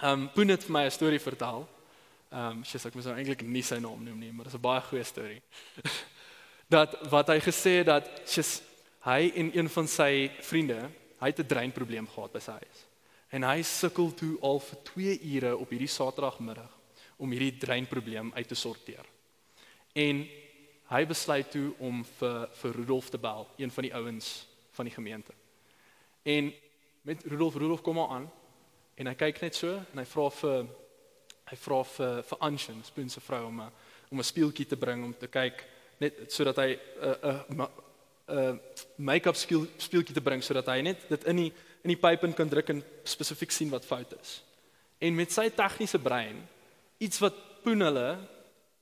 [0.05, 1.69] Ehm um, Poen het vir my 'n storie vertel.
[2.29, 4.59] Ehm um, sies ek moet nou eintlik nie sy naam noem nie, maar dit is
[4.59, 5.43] 'n baie goeie storie.
[6.77, 8.63] dat wat hy gesê het dat sies
[9.01, 10.91] hy en een van sy vriende,
[11.21, 12.85] hy het 'n dreinprobleem gehad by sy huis.
[13.31, 16.73] En hy sukkel toe al vir 2 ure op hierdie Saterdagmiddag
[17.17, 19.07] om hierdie dreinprobleem uit te sorteer.
[19.95, 20.29] En
[20.89, 24.95] hy besluit toe om vir vir Rudolf te bel, een van die ouens van die
[24.95, 25.33] gemeente.
[26.23, 26.53] En
[27.03, 28.31] met Rudolf Rudolf kom maar aan
[28.97, 30.67] en hy kyk net so en hy vra vir
[31.51, 33.71] hy vra vir vir Anshin, Spoon se vrou om 'n
[34.11, 35.65] om 'n speeltjie te bring om te kyk
[36.01, 37.69] net sodat hy 'n uh, 'n uh,
[38.29, 38.57] uh,
[38.97, 41.53] make-up speel, speeltjie te bring sodat hy net dit in die
[41.85, 44.43] in die pyp in kan druk en spesifiek sien wat fout is.
[44.99, 46.49] En met sy tegniese brein,
[46.99, 48.19] iets wat Poen hulle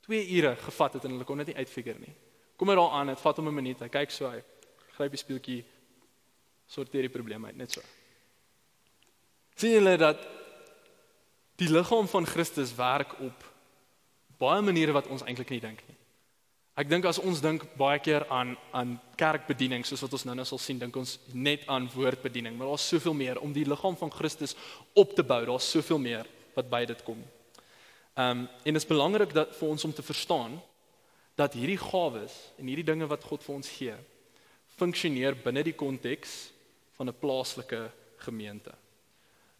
[0.07, 2.15] 2 ure gevat het en hulle kon dit nie uitfigure nie.
[2.57, 3.81] Kom maar daar aan, dit vat hom 'n minuut.
[3.81, 4.43] Hy kyk so hy
[4.97, 5.65] gryp die speeltjie
[6.67, 7.81] sorteer die probleem uit net so.
[9.55, 10.23] Sien julle dat
[11.61, 13.45] die liggaam van Christus werk op
[14.43, 15.99] baie maniere wat ons eintlik nie dink nie.
[16.81, 20.61] Ek dink as ons dink baie keer aan aan kerkbediening soos wat ons nou-nou sal
[20.63, 24.57] sien, dink ons net aan woordbediening, maar daar's soveel meer om die liggaam van Christus
[24.97, 25.43] op te bou.
[25.47, 27.21] Daar's soveel meer wat by dit kom.
[28.17, 30.57] Ehm um, en dit is belangrik dat vir ons om te verstaan
[31.37, 33.95] dat hierdie gawes en hierdie dinge wat God vir ons gee,
[34.77, 36.53] funksioneer binne die konteks
[36.97, 38.73] van 'n plaaslike gemeente.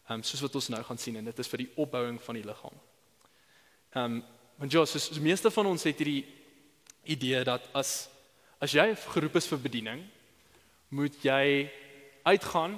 [0.03, 2.35] Ehm um, soos wat ons nou gaan sien en dit is vir die opbouing van
[2.35, 2.79] die liggaam.
[3.93, 4.23] Ehm um,
[4.57, 6.25] want ja, soos die meeste van ons het hierdie
[7.03, 8.09] idee dat as
[8.63, 10.03] as jy geroep is vir bediening,
[10.89, 11.69] moet jy
[12.23, 12.77] uitgaan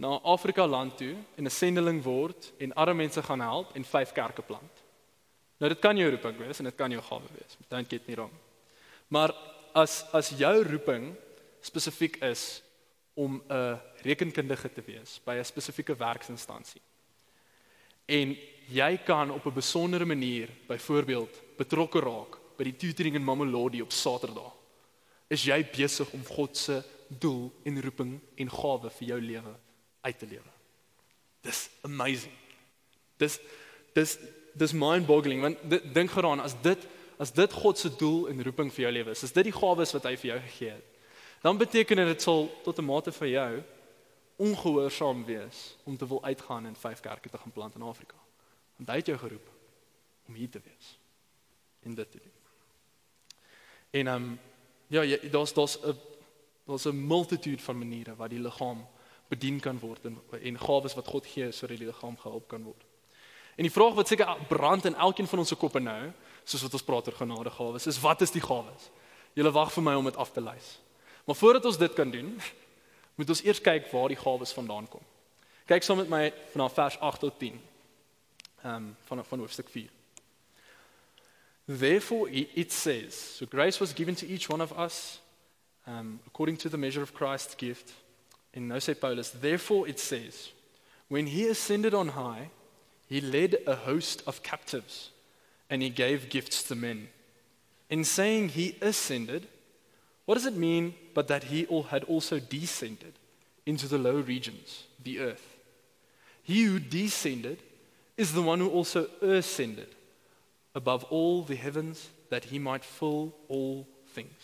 [0.00, 4.12] na Afrika land toe en 'n sendeling word en arme mense gaan help en vyf
[4.12, 4.84] kerke plant.
[5.58, 7.56] Nou dit kan jou roeping wees en dit kan jou gawe wees.
[7.68, 8.32] Don't get me wrong.
[9.08, 9.34] Maar
[9.74, 11.14] as as jou roeping
[11.60, 12.62] spesifiek is
[13.14, 16.80] om 'n rekenkundige te wees by 'n spesifieke werksinstansie.
[18.06, 18.36] En
[18.68, 23.92] jy kan op 'n besondere manier byvoorbeeld betrokke raak by die tutoring in Mamelodi op
[23.92, 24.52] Saterdag.
[25.28, 29.54] Is jy besig om God se doel en roeping en gawe vir jou lewe
[30.00, 30.52] uit te lewe?
[31.40, 32.34] Dis amazing.
[33.16, 33.38] Dis
[33.94, 34.18] dis
[34.54, 35.58] dis mind-boggling want
[35.94, 36.86] dink geraan as dit
[37.18, 39.92] as dit God se doel en roeping vir jou lewe is, is dit die gawes
[39.92, 40.86] wat hy vir jou gegee het.
[41.42, 43.62] Dan beteken dit dit sal tot 'n mate vir jou
[44.40, 48.16] ongehoorsaam wees om te wil uitgaan en vyf kerke te gaan plant in Afrika.
[48.76, 49.48] Want hy het jou geroep
[50.28, 50.94] om hier te wees
[51.84, 52.38] en dit te doen.
[53.90, 54.38] En ehm um,
[54.86, 55.96] ja, daar's daar's 'n
[56.64, 58.86] daar's 'n multitude van maniere waar die liggaam
[59.28, 62.84] bedien kan word en en gawes wat God gee sodat die liggaam gehelp kan word.
[63.56, 66.12] En die vraag wat seker brand in elkeen van ons se koppe nou,
[66.44, 68.90] soos wat ons praat oor genade gawes, is wat is die gawes?
[69.32, 70.78] Julle wag vir my om dit af te lys.
[71.24, 72.40] Maar voordat ons dit kan doen,
[73.20, 75.02] moet ons eers kyk waar die gawes vandaan kom.
[75.68, 76.22] Kyk saam met my
[76.54, 77.60] vanaf vers 8 tot 10.
[78.62, 79.88] Ehm um, van van hoofstuk 4.
[81.64, 85.20] Therefore, it says, so grace was given to each one of us
[85.86, 87.92] um, according to the measure of Christ's gift.
[88.52, 90.50] In no say Paulus, therefore it says,
[91.08, 92.50] when he ascended on high,
[93.06, 95.10] he led a host of captives
[95.68, 97.08] and he gave gifts to men.
[97.88, 99.46] In saying he ascended,
[100.30, 103.14] what does it mean but that he had also descended
[103.66, 105.56] into the low regions, the earth?
[106.44, 107.58] He who descended
[108.16, 109.88] is the one who also ascended
[110.72, 114.40] above all the heavens that he might fill all things.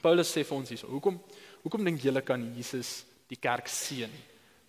[0.00, 1.20] Paulus sê vir ons hierso, hoekom
[1.66, 4.12] hoekom dink julle kan Jesus die kerk seën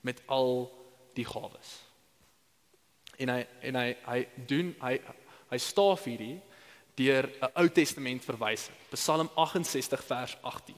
[0.03, 0.67] met al
[1.15, 1.77] die gawes?
[3.23, 3.39] En hy
[3.71, 4.19] en hy hy
[4.51, 4.97] doen hy
[5.47, 6.41] hy staaf hierdie
[6.95, 8.75] deur 'n Ou Testament verwysing.
[8.91, 10.75] Psalm 68 vers 18.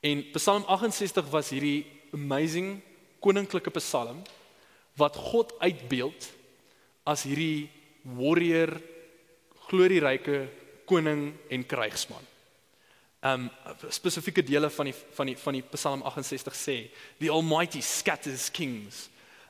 [0.00, 2.80] En Psalm 68 was hierdie amazing
[3.20, 4.22] koninklike psalm
[4.96, 6.30] wat God uitbeeld
[7.04, 7.70] as hierdie
[8.02, 8.80] warrior
[9.68, 10.48] glorieryke
[10.88, 12.26] koning en krygsman.
[13.20, 13.50] Um
[13.92, 16.76] spesifieke dele van die van die van die Psalm 68 sê,
[17.20, 19.08] the almighty scatters kings.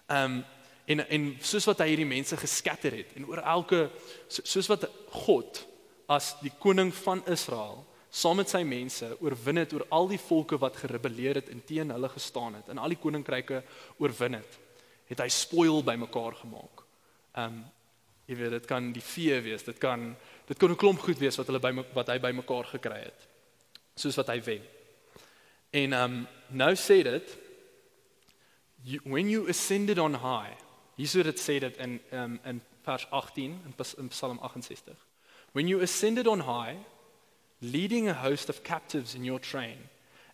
[0.08, 0.42] Um
[0.90, 3.84] en en soos wat hy hierdie mense geskatter het en oor elke
[4.28, 4.88] soos wat
[5.24, 5.62] God
[6.10, 10.58] as die koning van Israel saam met sy mense oorwin het oor al die volke
[10.58, 13.62] wat gerebelleer het en teen hulle gestaan het en al die koninkryke
[14.02, 14.56] oorwin het,
[15.10, 16.82] het hy spoil bymekaar gemaak.
[17.38, 17.62] Um
[18.30, 20.12] Jy weet dit kan die vee wees, dit kan
[20.46, 23.26] dit kan 'n klomp goed wees wat hulle by wat hy bymekaar gekry het.
[23.96, 24.62] Soos wat hy wen.
[25.72, 27.38] En um nou sê dit
[28.84, 30.54] you, when you ascended on high.
[31.00, 34.96] Hierso dit sê dit in um in vers 18 in, in Psalm 68.
[35.52, 36.76] When you ascended on high,
[37.60, 39.88] leading a host of captives in your train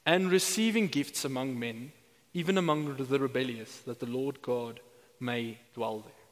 [0.05, 1.92] and receiving gifts among men,
[2.35, 4.81] even among the rebellious, that the Lord God
[5.20, 6.24] may dwell there.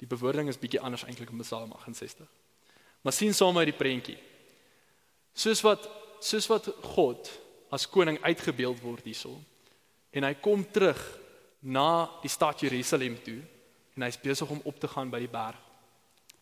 [0.00, 2.26] Die bewoording is bietjie anders eintlik in Psalm 68.
[3.02, 4.18] Maar sien saam met die prentjie.
[5.36, 5.88] Soos wat
[6.20, 7.30] soos wat God
[7.72, 9.38] as koning uitgebeeld word hierso
[10.12, 11.00] en hy kom terug
[11.60, 13.40] na die stad Jerusalem toe
[13.96, 15.58] en hy's besig om op te gaan by die berg.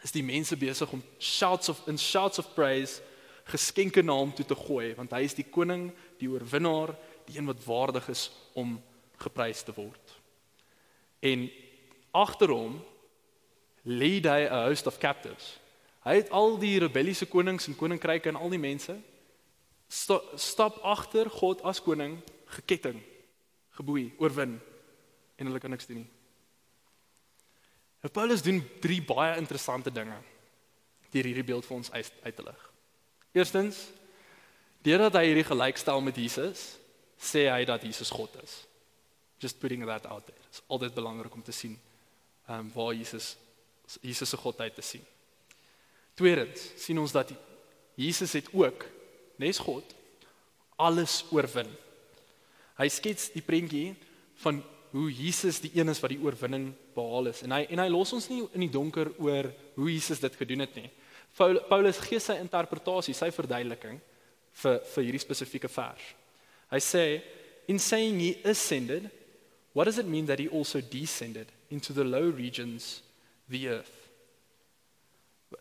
[0.07, 3.03] Is die mense besig om shouts of in shouts of praise
[3.49, 5.89] geskenke na hom toe te gooi want hy is die koning,
[6.21, 6.95] die oorwinnaar,
[7.27, 8.77] die een wat waardig is om
[9.19, 10.15] geprys te word.
[11.19, 11.49] En
[12.15, 12.79] agter hom
[13.83, 15.59] lê hy 'n host of captives.
[16.05, 18.95] Hy het al die rebelliese konings en koninkryke en al die mense
[19.89, 23.03] sta, stap agter God as koning geketting,
[23.71, 24.61] geboei, oorwin
[25.39, 26.11] en hulle kan niks doen nie.
[28.03, 30.19] En Paulus doen drie baie interessante dinge
[31.09, 32.65] deur hierdie beeld vir ons uit, uit te lig.
[33.39, 33.79] Eerstens,
[34.85, 36.75] deurdat hy hierdie gelykstel met Jesus,
[37.17, 38.61] sê hy dat Jesus God is.
[39.41, 40.39] Just putting that out there.
[40.39, 41.79] Dit is altyd belangrik om te sien
[42.49, 43.37] ehm um, waar Jesus
[44.05, 45.05] Jesus se godheid te sien.
[46.15, 47.31] Tweedens, sien ons dat
[47.97, 48.85] Jesus het ook
[49.41, 49.95] nes God
[50.77, 51.71] alles oorwin.
[52.79, 53.95] Hy skets die prentjie
[54.43, 54.61] van
[54.93, 58.13] hoe Jesus die een is wat die oorwinning behaal is en hy en hy los
[58.17, 60.89] ons nie in die donker oor hoe Jesus dit gedoen het nie.
[61.37, 64.01] Paulus gee sy interpretasie, sy verduideliking
[64.63, 66.07] vir vir hierdie spesifieke vers.
[66.73, 67.05] Hy sê
[67.69, 69.11] in saying he ascended,
[69.75, 73.03] what does it mean that he also descended into the low regions
[73.49, 73.95] the earth?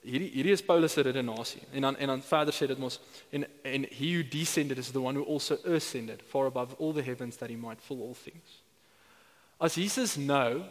[0.03, 1.61] Hierdie hierdie is Paulus se redenasie.
[1.71, 2.99] En dan en dan verder sê dit mos
[3.31, 7.03] en en he who descended is the one who also ascended far above all the
[7.03, 8.63] heavens that he might fill all things.
[9.57, 10.61] As Jesus nou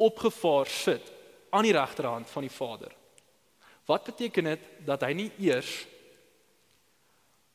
[0.00, 1.12] opgevaar sit
[1.50, 2.92] aan die regterhand van die Vader.
[3.84, 5.70] Wat beteken dit dat hy nie eers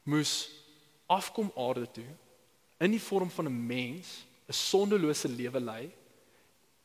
[0.05, 0.33] moes
[1.09, 2.07] afkom aarde toe
[2.83, 5.91] in die vorm van 'n mens, 'n sondelose lewe lei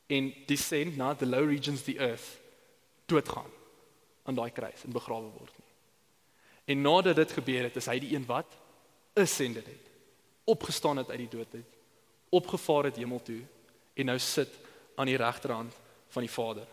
[0.06, 2.38] en descend na the low regions the earth
[3.06, 3.50] doodgaan
[4.22, 5.72] aan daai kruis en begrawe word nie.
[6.64, 8.56] En nadat dit gebeur het, is hy die een wat
[9.14, 9.90] ascended het,
[10.44, 11.78] opgestaan het uit die dood uit,
[12.28, 13.42] opgevaar het hemel toe
[14.00, 14.52] en nou sit
[14.96, 15.74] aan die regterhand
[16.10, 16.66] van die Vader.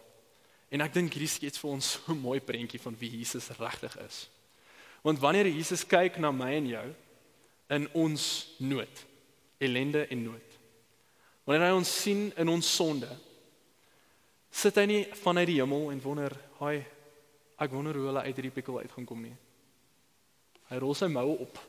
[0.73, 3.95] En ek dink hierdie skets vir ons so 'n mooi prentjie van wie Jesus regtig
[4.03, 4.27] is.
[5.01, 6.87] Want wanneer Jesus kyk na my en jou
[7.69, 8.23] in ons
[8.57, 9.05] nood,
[9.59, 10.59] ellende en nood.
[11.45, 13.09] Wanneer hy ons sien in ons sonde,
[14.51, 16.85] sit hy nie vanuit die hemel en wonder, "Haai,
[17.59, 19.35] ek wonder hoe hulle uit hierdie pikkel uit gaan kom nie."
[20.69, 21.59] Hy rol sy moue op.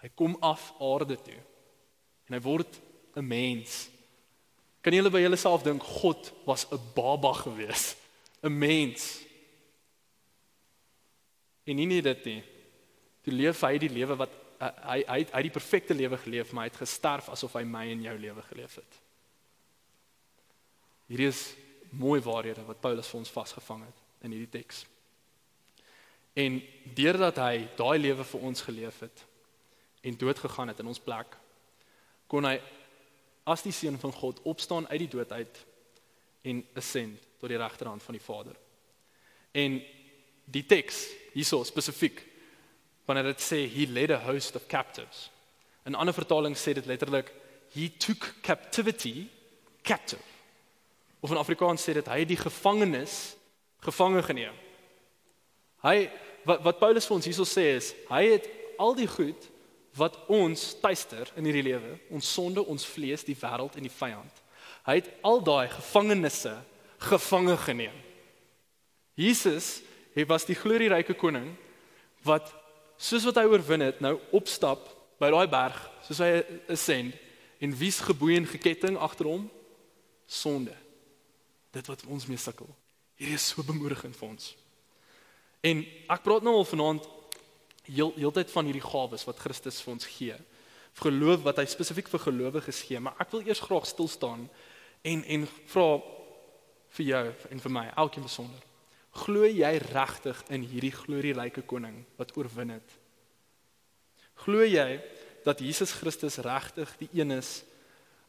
[0.00, 1.40] Hy kom af aarde toe.
[2.28, 2.80] En hy word
[3.16, 3.90] 'n mens
[4.86, 7.96] Kan julle by julleself dink God was 'n baba gewees,
[8.40, 9.18] 'n mens.
[11.64, 12.42] En nie net dit nie.
[13.22, 16.64] Toe leef hy die lewe wat uh, hy hy hy die perfekte lewe geleef, maar
[16.64, 19.00] hy het gesterf asof hy my en jou lewe geleef het.
[21.10, 21.56] Hierdie is
[21.90, 24.86] mooi waarhede wat Paulus vir ons vasgevang het in hierdie teks.
[26.34, 26.62] En
[26.94, 29.24] deurdat hy daai lewe vir ons geleef het
[30.02, 31.36] en dood gegaan het in ons plek,
[32.30, 32.60] kon hy
[33.46, 35.60] as die seun van God opstaan uit die dood uit
[36.46, 38.56] en ascend tot die regterhand van die Vader.
[39.54, 39.78] En
[40.44, 42.22] die teks hierso spesifiek
[43.06, 45.30] wanneer dit sê he led a host of captives.
[45.86, 47.32] 'n Ander vertaling sê dit letterlik
[47.74, 49.28] he took captivity
[49.82, 50.22] captive.
[51.20, 53.36] Of in Afrikaans sê dit hy het die gevangenes
[53.78, 54.54] gevange geneem.
[55.82, 56.10] Hy
[56.44, 59.50] wat wat Paulus vir ons hierso sê is hy het al die goed
[59.96, 64.42] wat ons tuister in hierdie lewe, ons sonde, ons vlees, die wêreld en die vyand.
[64.86, 66.52] Hy het al daai gevangenisse
[67.08, 67.96] gevange geneem.
[69.16, 69.80] Jesus,
[70.14, 71.48] hy was die glorieryke koning
[72.26, 72.52] wat
[73.00, 74.84] soos wat hy oorwin het, nou opstap
[75.20, 76.30] by daai berg, soos hy
[76.72, 77.16] ascend
[77.64, 79.46] en wie's geboei en geketting agter hom?
[80.28, 80.74] Sonde.
[81.72, 82.68] Dit wat ons mee sukkel.
[83.16, 84.50] Hierdie is so bemoedigend vir ons.
[85.64, 85.80] En
[86.12, 87.06] ek praat nou al vanaand
[87.86, 90.36] heel heeltyd van hierdie gawes wat Christus vir ons gee.
[91.00, 94.46] Geloof wat hy spesifiek vir gelowiges gee, maar ek wil eers graag stil staan
[95.06, 95.90] en en vra
[96.96, 98.62] vir jou en vir my, elkeen besonder.
[99.16, 102.96] Glo jy regtig in hierdie glorieryke koning wat oorwin het?
[104.44, 105.00] Glo jy
[105.46, 107.62] dat Jesus Christus regtig die een is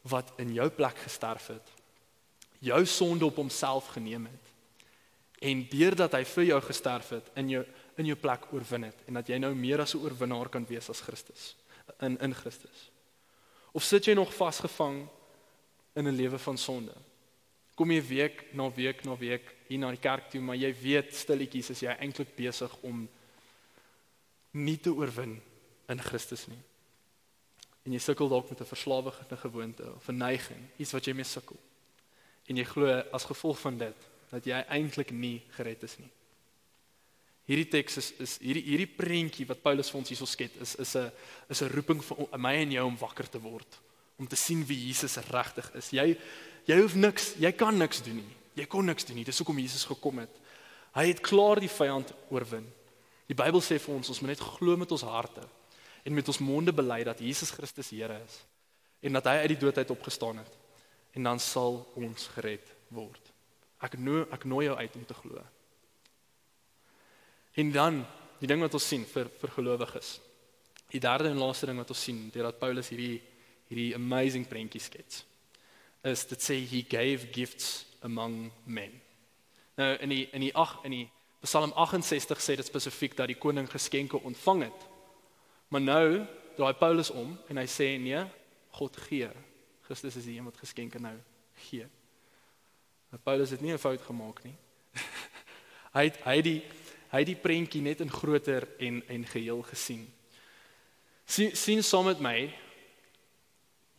[0.08, 1.74] wat in jou plek gesterf het?
[2.64, 4.54] Jou sonde op homself geneem het?
[5.44, 7.64] En deurdat hy vir jou gesterf het in jou
[7.98, 10.88] in jou plek oorwin het en dat jy nou meer as 'n oorwinnaar kan wees
[10.88, 11.56] as Christus
[12.00, 12.90] in in Christus.
[13.72, 15.08] Of sit jy nog vasgevang
[15.94, 16.94] in 'n lewe van sonde?
[17.74, 21.14] Kom jy week na week na week hier na die kerk toe, maar jy weet
[21.14, 23.08] stilletjies is jy eintlik besig om
[24.50, 25.40] nie te oorwin
[25.88, 26.62] in Christus nie.
[27.84, 31.24] En jy sukkel dalk met 'n verslawende gewoonte of 'n neiging, iets wat jy mee
[31.24, 31.56] sukkel.
[32.46, 33.96] En jy glo as gevolg van dit
[34.30, 36.10] dat jy eintlik nie gered is nie.
[37.48, 40.96] Hierdie teks is is hierdie hierdie prentjie wat Paulus vir ons hierso skep is is
[40.96, 41.10] 'n
[41.48, 43.78] is 'n roeping vir my en jou om wakker te word,
[44.18, 45.90] om te sien wie Jesus regtig is.
[45.90, 46.16] Jy
[46.66, 48.36] jy hoef niks, jy kan niks doen nie.
[48.54, 49.24] Jy kon niks doen nie.
[49.24, 50.34] Dis hoekom Jesus gekom het.
[50.94, 52.66] Hy het klaar die vyand oorwin.
[53.28, 55.44] Die Bybel sê vir ons ons moet net glo met ons harte
[56.04, 58.44] en met ons monde bely dat Jesus Christus Here is
[59.00, 60.58] en dat hy uit die dood uit opgestaan het.
[61.14, 63.32] En dan sal ons gered word.
[63.80, 65.44] Ek nooi ek nooi jou uit om te glo.
[67.58, 68.04] En dan
[68.38, 70.18] die ding wat ons sien vir vir gelowiges.
[70.92, 73.18] Die derde en laaste ding wat ons sien deurdat Paulus hierdie
[73.68, 75.24] hierdie amazing prentjie skets
[76.06, 78.94] is dit sê he gave gifts among men.
[79.76, 81.06] Nou in die in die 8 in die
[81.42, 84.86] Psalm 68 sê dit spesifiek dat die koning geskenke ontvang het.
[85.68, 86.06] Maar nou
[86.56, 88.24] draai Paulus om en hy sê nee,
[88.78, 89.28] God gee.
[89.86, 91.14] Christus is die een wat geskenke nou
[91.68, 91.86] gee.
[93.10, 94.56] Maar Paulus het nie 'n fout gemaak nie.
[95.96, 96.60] hy het hy die
[97.08, 100.06] hy het die prentjie net in groter en en geheel gesien.
[101.26, 102.38] Sien sien saam met my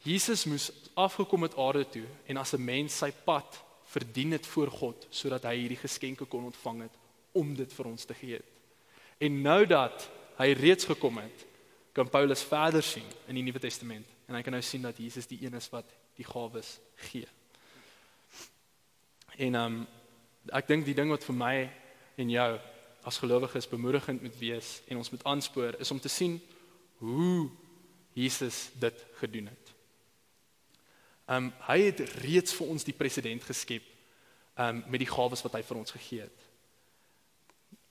[0.04, 4.72] Jesus moes afgekom het aarde toe en as 'n mens sy pad verdien het voor
[4.72, 6.96] God sodat hy hierdie geskenke kon ontvang het
[7.32, 8.34] om dit vir ons te gee.
[8.34, 8.46] Het.
[9.18, 11.46] En nou dat hy reeds gekom het,
[11.94, 15.28] kan Paulus verder sien in die Nuwe Testament en hy kan nou sien dat Jesus
[15.28, 16.80] die een is wat die gawes
[17.10, 17.28] gee.
[19.38, 19.88] En ehm um,
[20.56, 21.56] ek dink die ding wat vir my
[22.18, 22.60] en jou
[23.08, 26.40] as gelowiges bemoedigend moet wees en ons moet aanspoor is om te sien
[27.00, 27.50] hoe
[28.14, 29.72] Jesus dit gedoen het.
[31.30, 33.86] Um, hy het reeds vir ons die president geskep
[34.58, 36.46] um, met die gawes wat hy vir ons gegee het.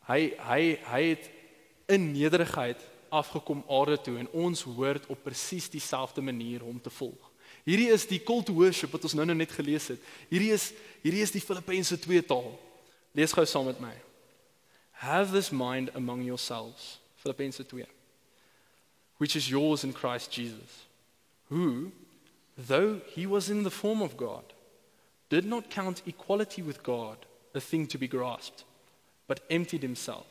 [0.09, 1.29] Hy hy hy het
[1.89, 2.83] in nederigheid
[3.15, 7.31] afgekom aarde toe en ons hoort op presies dieselfde manier om te volg.
[7.65, 10.03] Hierdie is die cult to worship wat ons nou-nou net gelees het.
[10.29, 10.71] Hierdie is
[11.05, 12.51] hierdie is die Filippense 2 taal.
[13.17, 13.95] Lees gou saam met my.
[14.99, 16.99] Have this mind among yourselves.
[17.25, 17.85] Filippense 2.
[19.19, 20.87] Which is yours in Christ Jesus.
[21.49, 21.93] Who
[22.59, 24.43] though he was in the form of God
[25.31, 27.19] did not count equality with God
[27.55, 28.65] a thing to be grasped
[29.29, 30.27] but emptied himself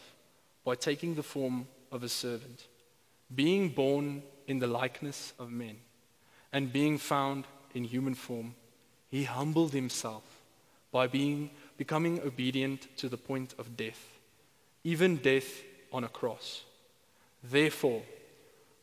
[0.65, 2.68] by taking the form of a servant
[3.34, 5.78] being born in the likeness of men
[6.51, 8.55] and being found in human form
[9.09, 10.24] he humbled himself
[10.91, 14.16] by being becoming obedient to the point of death
[14.88, 16.63] even death on a cross.
[17.43, 18.03] Therefore,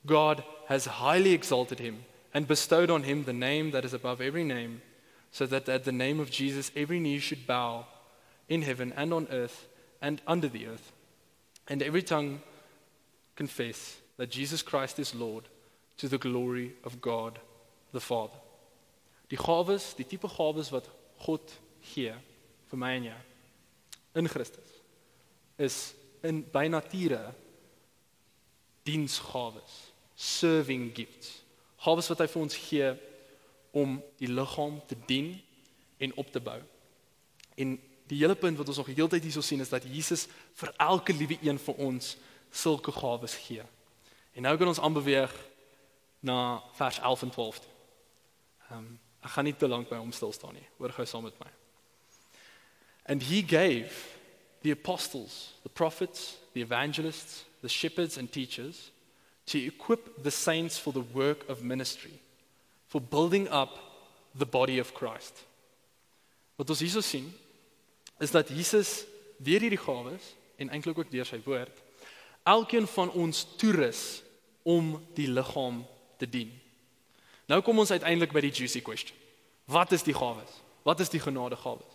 [0.04, 4.44] God has highly exalted him and bestowed on him the name that is above every
[4.44, 4.82] name,
[5.32, 7.86] so that at the name of Jesus every knee should bow
[8.50, 9.66] in heaven and on earth
[10.02, 10.92] and under the earth,
[11.68, 12.42] and every tongue
[13.34, 15.44] confess that Jesus Christ is Lord
[15.96, 17.38] to the glory of God
[17.92, 18.40] the Father.
[19.30, 20.84] Die gawes, die tipe gawes wat
[21.24, 22.12] God gee
[22.68, 23.20] vir my en jou
[24.20, 24.73] in Christus
[25.56, 27.32] is in by nature
[28.84, 31.42] diensgawes, serving gifts.
[31.84, 32.92] Gawes wat hy vir ons gee
[33.74, 35.34] om die liggaam te dien
[36.04, 36.58] en op te bou.
[37.60, 37.76] En
[38.10, 40.26] die hele punt wat ons nog heeltyd hierso sien is dat Jesus
[40.60, 42.14] vir elke liewe een van ons
[42.54, 43.64] sulke gawes gee.
[44.34, 45.32] En nou kan ons aanbeweeg
[46.24, 47.62] na vers 11 en 12.
[48.68, 48.92] Ehm um,
[49.24, 50.66] ek gaan nie te lank by hom stil staan nie.
[50.76, 51.48] Hoor gou saam met my.
[53.08, 54.13] And he gave
[54.64, 58.90] the apostles, the prophets, the evangelists, the shepherds, and teachers
[59.46, 62.18] to equip the saints for the work of ministry,
[62.88, 63.78] for building up
[64.34, 65.44] the body of Christ.
[66.56, 67.28] Wat ons hierso sien
[68.22, 69.04] is dat Jesus
[69.42, 71.82] deur hierdie gawes en eintlik ook deur sy woord
[72.44, 74.22] elkeen van ons toerus
[74.62, 75.82] om die liggaam
[76.20, 76.52] te dien.
[77.48, 79.16] Nou kom ons uiteindelik by die juicy question.
[79.68, 80.60] Wat is die gawes?
[80.84, 81.93] Wat is die genadegawes?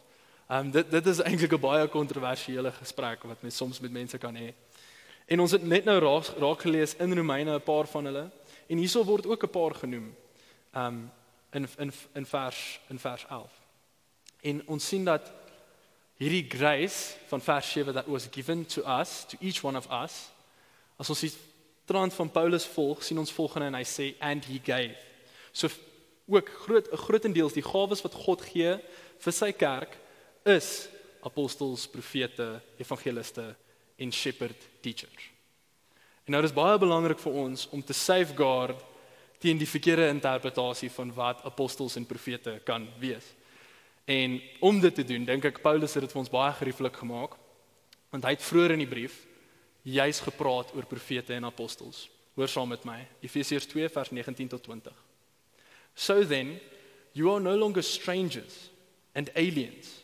[0.50, 4.18] Ehm um, dit dit is eintlik 'n baie kontroversiële gesprek wat mens soms met mense
[4.18, 4.54] kan hê.
[5.26, 8.30] En ons het net nou raak, raak gelees in Romeine 'n paar van hulle
[8.68, 10.16] en hierso word ook 'n paar genoem.
[10.74, 11.12] Ehm um,
[11.52, 13.52] in in in vers in vers 11.
[14.41, 15.32] En ons sien dat
[16.14, 20.30] hierdie grace van vers 7 that was given to us to each one of us
[20.97, 21.34] as ons die
[21.86, 24.97] trant van Paulus volg, sien ons volgende en hy sê and he gave.
[25.52, 25.68] So
[26.28, 28.80] ook groot 'n grootendeels die gawes wat God gee
[29.20, 29.97] vir sy kerk
[30.50, 30.89] is
[31.26, 33.56] apostels, profete, evangeliste
[34.00, 35.32] en shepherd teachers.
[36.26, 38.84] En nou is baie belangrik vir ons om te safeguard
[39.39, 43.26] teen die verkeerde interpretasie van wat apostels en profete kan wees.
[44.06, 47.38] En om dit te doen, dink ek Paulus het dit vir ons baie gerieflik gemaak.
[48.10, 49.22] Want hy het vroeër in die brief
[49.88, 52.08] juis gepraat oor profete en apostels.
[52.36, 54.93] Hoor saam met my, Efesiërs 2 vers 19 tot 20.
[55.95, 56.58] So then,
[57.14, 58.70] you are no longer strangers
[59.16, 60.00] and aliens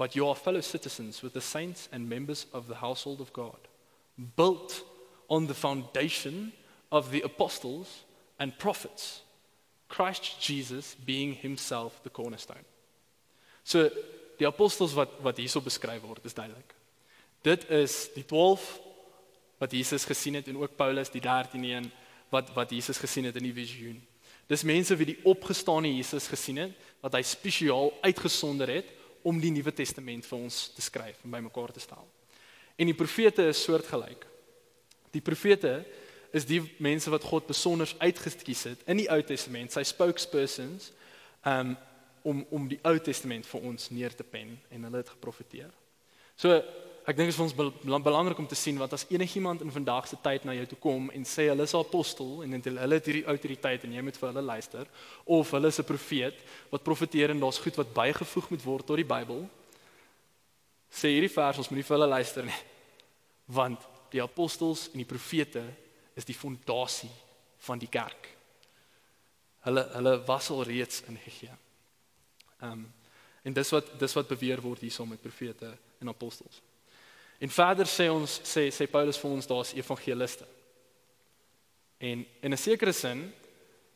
[0.00, 3.58] but you are fellow citizens with the saints and members of the household of God,
[4.34, 4.82] built
[5.28, 6.54] on the foundation
[6.90, 8.04] of the apostles
[8.38, 9.20] and prophets,
[9.90, 12.64] Christ Jesus being himself the cornerstone.
[13.62, 13.90] So
[14.38, 16.72] die apostels wat wat hierso beskryf word is duidelik.
[17.44, 18.80] Dit is die 12
[19.60, 21.90] wat Jesus gesien het en ook Paulus die 13 een
[22.32, 24.00] wat wat Jesus gesien het in die visioen.
[24.48, 29.52] Dis mense wie die opgestane Jesus gesien het wat hy spesiaal uitgesonder het om die
[29.52, 32.06] Nuwe Testament vir ons te skryf en bymekaar te stel.
[32.80, 34.24] En die profete is soortgelyk.
[35.12, 35.84] Die profete
[36.32, 40.92] is die mense wat God besonder uitgeskies het in die Ou Testament, sy spokespersons,
[41.46, 41.76] um
[42.22, 45.70] om om die Ou Testament vir ons neer te pen en hulle het geprofeteer.
[46.36, 46.58] So
[47.08, 50.08] ek dink dit is vir ons belangrik om te sien wat as enigiemand in vandag
[50.08, 53.06] se tyd na jou toe kom en sê hulle is 'n apostel en hulle het
[53.06, 54.86] hierdie autoriteit en jy moet vir hulle luister
[55.24, 56.36] of hulle is 'n profeet
[56.70, 59.48] wat profeteer en daar's goed wat bygevoeg moet word tot die Bybel.
[60.90, 62.60] Sê hierdie vers ons moenie vir hulle luister nie.
[63.58, 63.80] Want
[64.10, 65.62] die apostels en die profete
[66.14, 67.10] is die fondasie
[67.58, 68.28] van die kerk.
[69.60, 71.54] Hulle hulle was al reeds ingegee.
[72.60, 72.92] Ehm um,
[73.42, 76.60] en dis wat dis wat beweer word hierso met profete en apostels.
[77.40, 80.46] En verder sê ons sê sê Paulus vir ons daar's evangeliste.
[81.98, 83.32] En in 'n sekere sin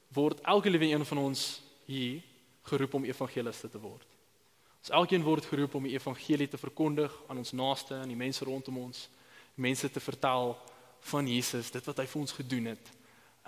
[0.09, 2.23] word elke liewe een van ons hier
[2.63, 4.07] geroep om evangeliste te word.
[4.79, 8.45] Ons elkeen word geroep om die evangelie te verkondig aan ons naaste en die mense
[8.45, 9.09] rondom ons,
[9.55, 10.57] mense te vertel
[11.01, 12.91] van Jesus, dit wat hy vir ons gedoen het.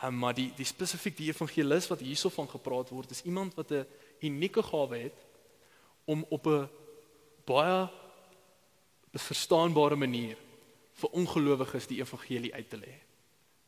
[0.05, 3.71] Um, maar die die spesifiek die evangelis wat hierso van gepraat word, is iemand wat
[3.71, 3.87] 'n
[4.21, 5.25] unieke gawe het
[6.05, 6.69] om op 'n
[7.45, 7.89] baie
[9.23, 10.37] verstaanbare manier
[11.01, 12.95] vir ongelowiges die evangelie uit te lê.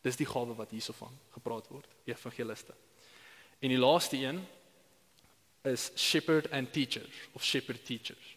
[0.03, 2.75] Dis die gawe wat hierso van gepraat word, evangeliste.
[3.61, 4.41] En die laaste een
[5.69, 8.37] is shepherd and teacher of shepherd teachers.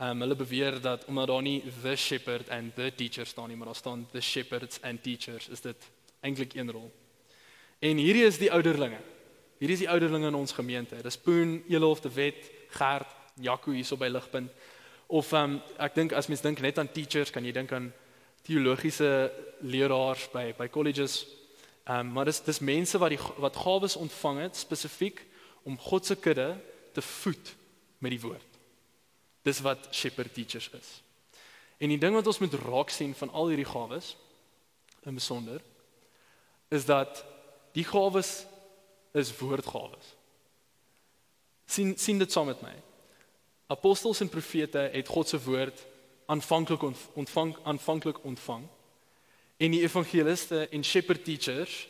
[0.00, 3.66] Um, hulle beweer dat omdat daar nie the shepherd and the teacher staan nie, maar
[3.66, 5.90] daar staan the shepherds and teachers, is dit
[6.20, 6.90] eintlik een rol.
[7.78, 8.98] En hierdie is die ouderlinge.
[9.58, 11.00] Hierdie is die ouderlinge in ons gemeente.
[11.02, 13.08] Dis Poen, Elof, De Wet, Gert,
[13.40, 14.52] Jaco hierso by Ligpunt.
[15.06, 17.92] Of ehm um, ek dink as mens dink net aan teachers, kan jy dink aan
[18.46, 19.30] teologiese
[19.62, 21.24] leraars by by colleges.
[21.86, 25.22] Ehm um, maar dis dis mense wat die wat gawes ontvang het spesifiek
[25.62, 26.56] om God se kudde
[26.92, 27.54] te voed
[27.98, 28.58] met die woord.
[29.42, 31.02] Dis wat shepherd teachers is.
[31.78, 34.16] En die ding wat ons moet raak sien van al hierdie gawes
[35.06, 35.60] in besonder
[36.68, 37.24] is dat
[37.72, 38.46] die gawes
[39.12, 40.14] is woordgawes.
[41.66, 42.74] sien sien dit saam met my.
[43.66, 45.86] Apostels en profete het God se woord
[46.26, 46.82] aanvanklik
[47.14, 48.66] ontvang aanvanklik ontvang.
[49.56, 51.88] En die evangeliste en shepherd teachers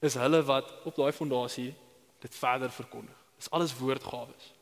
[0.00, 1.74] is hulle wat op daai fondasie
[2.18, 3.16] dit verder verkondig.
[3.36, 4.52] Dis alles woordgawes.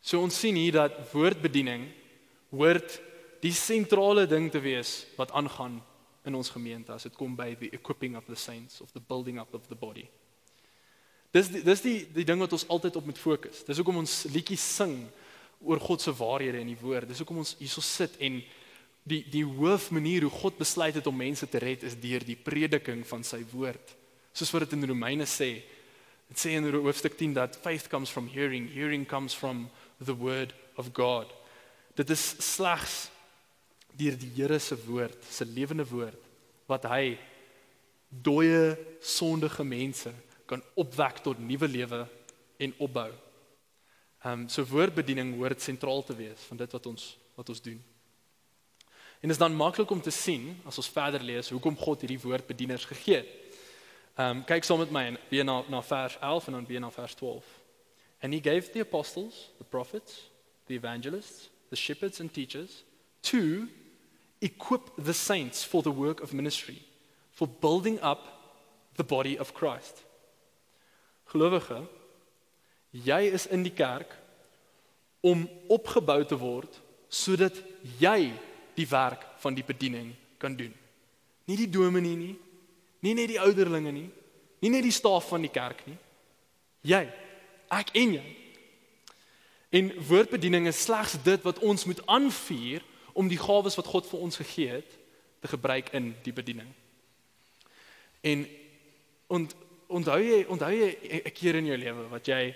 [0.00, 1.88] So ons sien hier dat woordbediening
[2.54, 3.00] hoort
[3.42, 5.82] die sentrale ding te wees wat aangaan
[6.24, 9.40] in ons gemeente as dit kom by the equipping of the saints of the building
[9.40, 10.08] up of the body.
[11.34, 13.64] Dis die, dis die die ding wat ons altyd op moet fokus.
[13.66, 15.02] Dis hoekom ons liedjies sing
[15.60, 17.08] oor God se waarhede in die woord.
[17.10, 18.40] Dis hoekom ons hierso sit en
[19.08, 22.38] die die hoof manier hoe God besluit het om mense te red is deur die
[22.38, 23.94] prediking van sy woord.
[24.32, 25.58] Soos wat dit in Romeine sê.
[26.28, 29.66] Dit sê in hoofstuk 10 dat faith comes from hearing, hearing comes from
[30.04, 31.32] the word of God.
[31.96, 33.08] Dit is slegs
[33.98, 36.24] deur die Here se woord, se lewende woord
[36.68, 37.16] wat hy
[38.08, 40.12] dooie sondige mense
[40.48, 42.06] kan opwek tot nuwe lewe
[42.58, 43.10] en opbou.
[44.24, 47.78] Ehm um, so woordbediening hoort sentraal te wees van dit wat ons wat ons doen.
[49.20, 52.20] En dit is dan maklik om te sien as ons verder lees hoekom God hierdie
[52.22, 53.30] woordbedieners gegee het.
[54.16, 56.80] Ehm um, kyk saam met my en weer na na vers 11 en dan weer
[56.80, 57.44] na vers 12.
[58.22, 60.30] And he gave the apostles, the prophets,
[60.66, 62.84] the evangelists, the shepherds and teachers
[63.20, 63.68] to
[64.40, 66.82] equip the saints for the work of ministry,
[67.30, 68.20] for building up
[68.96, 70.07] the body of Christ.
[71.28, 71.82] Gelowige,
[72.90, 74.14] jy is in die kerk
[75.20, 77.56] om opgebou te word sodat
[78.00, 78.30] jy
[78.76, 80.74] die werk van die bediening kan doen.
[81.48, 82.34] Nie die dominee nie,
[83.04, 84.08] nie net die ouderlinge nie,
[84.60, 85.96] nie net die staf van die kerk nie.
[86.88, 87.06] Jy
[87.72, 88.26] ek en jy.
[89.70, 94.24] En woordbediening is slegs dit wat ons moet aanvuur om die gawes wat God vir
[94.24, 94.94] ons gegee het
[95.42, 96.68] te gebruik in die bediening.
[98.24, 98.46] En
[99.28, 99.54] ont,
[99.88, 102.54] onthou jy onthou jy 'n keer in jou lewe wat jy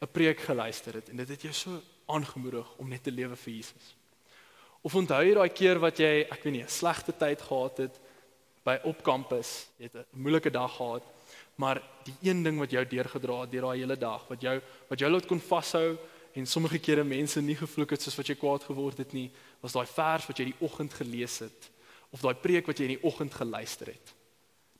[0.00, 3.52] 'n preek geluister het en dit het jou so aangemoedig om net te lewe vir
[3.52, 3.96] Jesus.
[4.82, 8.00] Of onthou jy daai keer wat jy, ek weet nie, 'n slegte tyd gehad het
[8.64, 11.02] by op kampus, jy het 'n moeilike dag gehad
[11.58, 15.00] maar die een ding wat jou deurgedra het deur daai hele dag, wat jou wat
[15.02, 15.96] jou laat kon vashou
[16.38, 19.26] en sommige kere mense nie gevloek het soos wat jy kwaad geword het nie,
[19.60, 21.70] was daai vers wat jy die oggend gelees het
[22.14, 24.14] of daai preek wat jy in die oggend geluister het.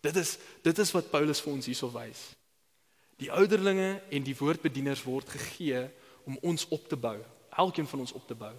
[0.01, 2.20] Dit is dit is wat Paulus vir ons hierso wys.
[3.18, 5.88] Die ouderlinge en die woordbedieners word gegee
[6.28, 7.16] om ons op te bou,
[7.59, 8.53] elkeen van ons op te bou,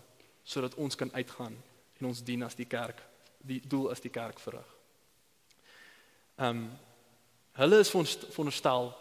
[0.44, 1.56] sodat ons kan uitgaan
[2.00, 3.00] en ons dien as die kerk,
[3.40, 4.76] die doel as die kerk verrig.
[6.40, 6.70] Ehm um,
[7.60, 8.94] hulle is veronderstel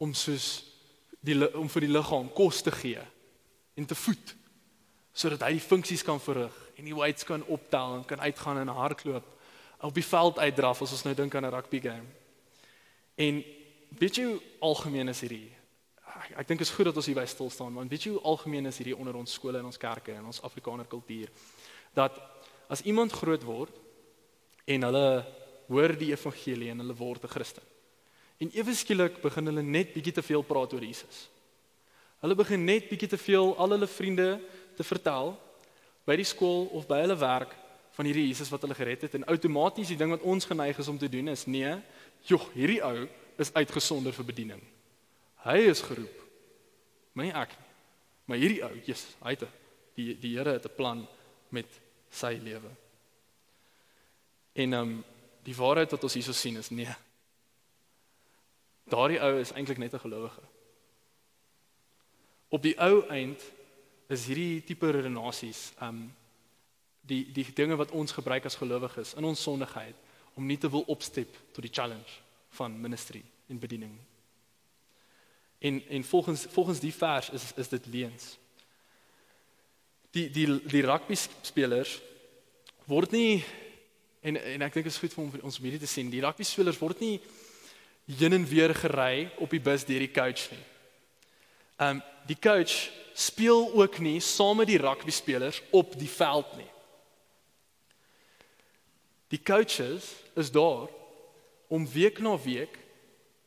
[0.00, 0.46] om soos
[1.20, 3.02] die om vir die liggaam kos te gee
[3.76, 4.32] en te voed
[5.12, 8.72] sodat hy die funksies kan verrig en die weights kan optel en kan uitgaan en
[8.72, 9.26] hardloop
[9.80, 12.06] op die veld uitdraf as ons nou dink aan 'n rugby game.
[13.14, 13.44] En
[13.98, 15.52] weet jy hoe algemeen is hierdie?
[16.04, 18.22] Ek, ek dink is goed dat ons hier by stil staan want weet jy hoe
[18.22, 21.28] algemeen is hierdie onder ons skole en ons kerke en ons Afrikaner kultuur
[21.94, 22.20] dat
[22.68, 23.74] as iemand groot word
[24.64, 25.26] en hulle
[25.70, 27.62] hoor die evangelie en hulle word 'n Christen.
[28.38, 31.28] En ewe skielik begin hulle net bietjie te veel praat oor Jesus.
[32.20, 34.40] Hulle begin net bietjie te veel al hulle vriende
[34.76, 35.36] te vertel
[36.06, 37.54] by die skool of by hulle werk
[38.00, 40.88] van hierdie Jesus wat hulle gered het en outomaties die ding wat ons geneig is
[40.88, 41.68] om te doen is nee,
[42.24, 43.04] joh, hierdie ou
[43.40, 44.62] is uitgesonder vir bediening.
[45.44, 46.22] Hy is geroep.
[47.12, 47.52] My ek.
[48.24, 49.44] Maar hierdie ou, Jesus, hy het
[49.98, 51.02] die die Here het 'n plan
[51.52, 51.68] met
[52.08, 52.70] sy lewe.
[54.54, 55.04] En ehm um,
[55.44, 56.94] die waarheid wat ons hierso sien is nee.
[58.88, 60.42] Daardie ou is eintlik net 'n gelowige.
[62.48, 63.44] Op die ou eind
[64.08, 66.08] is hierdie tipe redenasies um
[67.00, 69.96] die die dinge wat ons gebruik as gelowiges in ons sondigheid
[70.34, 72.20] om nie te wil opstep tot die challenge
[72.58, 73.98] van ministry en bediening.
[75.58, 78.38] En en volgens volgens die vers is is dit leuns.
[80.10, 82.00] Die die die rugby spelers
[82.84, 83.44] word nie
[84.20, 86.10] en en ek dink dit is goed vir ons om hierdie te sien.
[86.10, 87.20] Die rugby spelers word nie
[88.18, 90.64] heen en weer gery op die bus deur die coach nie.
[91.80, 96.68] Um die coach speel ook nie saam met die rugby spelers op die veld nie.
[99.30, 100.88] Die coaches is daar
[101.70, 102.78] om week na week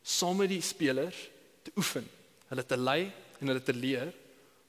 [0.02, 1.28] saam met die spelers
[1.62, 2.06] te oefen,
[2.48, 4.12] hulle te lei en hulle te leer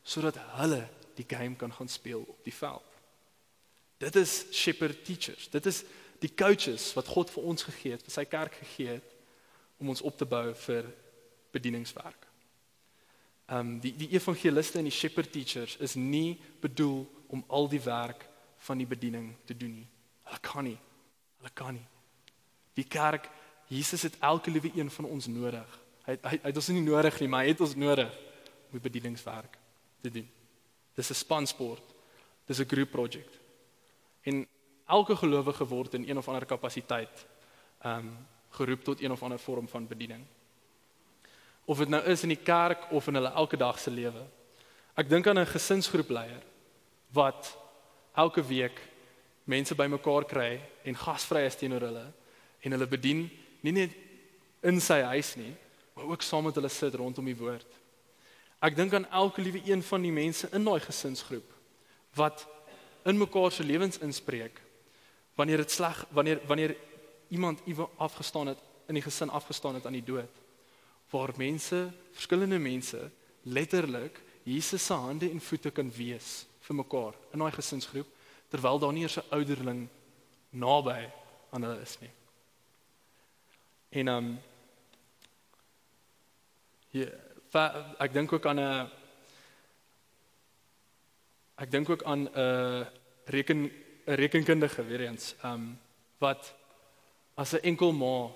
[0.03, 0.83] sodat hulle
[1.15, 2.91] die game kan gaan speel op die veld.
[3.97, 5.47] Dit is shepherd teachers.
[5.49, 5.83] Dit is
[6.19, 9.11] die coaches wat God vir ons gegee het, vir sy kerk gegee het
[9.79, 10.87] om ons op te bou vir
[11.55, 12.27] bedieningswerk.
[13.45, 17.81] Ehm um, die die evangeliste en die shepherd teachers is nie bedoel om al die
[17.83, 18.25] werk
[18.67, 19.87] van die bediening te doen nie.
[20.25, 20.77] Hulle kan nie.
[21.45, 21.85] Hulle kan nie.
[22.73, 23.29] Die kerk,
[23.69, 25.79] Jesus het elke liewe een van ons nodig.
[26.07, 28.09] Hy hy, hy het ons nie nodig nie, maar hy het ons nodig
[28.65, 29.59] om die bedieningswerk
[30.01, 30.25] te doen.
[30.97, 31.85] Dis 'n spansport.
[32.49, 33.37] Dis 'n group project.
[34.23, 34.47] En
[34.87, 37.25] elke gelowige word in een of ander kapasiteit
[37.81, 38.17] ehm um,
[38.49, 40.25] geroep tot een of ander vorm van bediening
[41.65, 44.21] of dit nou is in die kerk of in hulle elke dag se lewe.
[44.95, 46.43] Ek dink aan 'n gesinsgroepleier
[47.11, 47.57] wat
[48.13, 48.81] elke week
[49.45, 50.49] mense bymekaar kry
[50.85, 52.05] en gasvry is teenoor hulle
[52.65, 53.25] en hulle bedien
[53.65, 53.93] nie net
[54.65, 55.53] in sy huis nie,
[55.93, 57.67] maar ook saam met hulle sit rondom die woord.
[58.65, 61.51] Ek dink aan elke liewe een van die mense in daai gesinsgroep
[62.17, 62.45] wat
[63.05, 64.61] in mekaar se lewens inspreek
[65.37, 66.75] wanneer dit sleg wanneer wanneer
[67.29, 70.41] iemand iewers afgestaan het in die gesin afgestaan het aan die dood
[71.11, 73.11] waar mense, verskillende mense
[73.43, 78.09] letterlik Jesus se hande en voete kan wees vir mekaar in daai gesinsgroep
[78.55, 79.87] terwyl daar nie eers 'n ouderling
[80.49, 81.09] naby
[81.51, 82.11] aan hulle is nie.
[83.89, 84.39] En ehm um,
[86.89, 87.11] hier
[87.97, 88.89] ek dink ook aan 'n
[91.55, 92.87] ek dink ook aan 'n
[93.25, 93.71] reken
[94.05, 95.79] 'n rekenkundige weer eens ehm um,
[96.17, 96.53] wat
[97.33, 98.31] as 'n enkel ma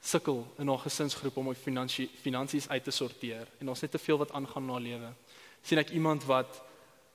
[0.00, 3.98] sukkel in haar gesinsgroep om haar finansie finansies uit te sorteer en ons net te
[3.98, 5.12] veel wat aangaan na lewe.
[5.62, 6.62] sien ek iemand wat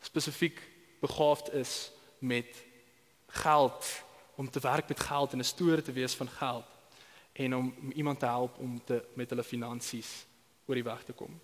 [0.02, 0.62] spesifiek
[1.00, 1.92] begaafd is
[2.24, 2.64] met
[3.28, 3.86] geld
[4.36, 6.66] om te werk met geld en 'n stoor te wees van geld
[7.34, 10.26] en om iemand te help om te met hulle finansies
[10.66, 11.40] oor die weg te kom.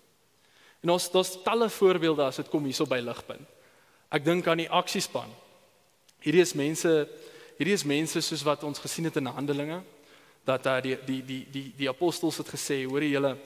[0.80, 3.48] En ons daar's talle voorbeelde as dit kom hierso by ligpunt.
[4.08, 5.28] Ek dink aan die aksiespan.
[6.20, 7.08] Hierdie is mense
[7.56, 9.82] hierdie is mense soos wat ons gesien het in Handelinge
[10.44, 13.36] dat uh, die die die die die apostels het gesê, hoor julle,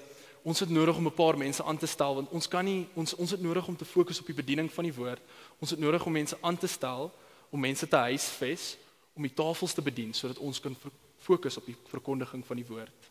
[0.45, 3.15] ons het nodig om 'n paar mense aan te stel want ons kan nie ons
[3.15, 5.21] ons het nodig om te fokus op die bediening van die woord.
[5.59, 7.13] Ons het nodig om mense aan te stel
[7.55, 8.75] om mense te huisves
[9.15, 10.75] om die tafels te bedien sodat ons kan
[11.23, 13.11] fokus op die verkondiging van die woord.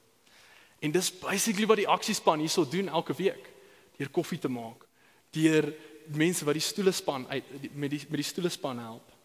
[0.83, 3.47] En dis basically wat die aksiespan hierso doen elke week.
[3.95, 4.83] Deur koffie te maak,
[5.31, 5.69] deur
[6.11, 9.15] mense wat die stoele span uit met die met die stoele span help.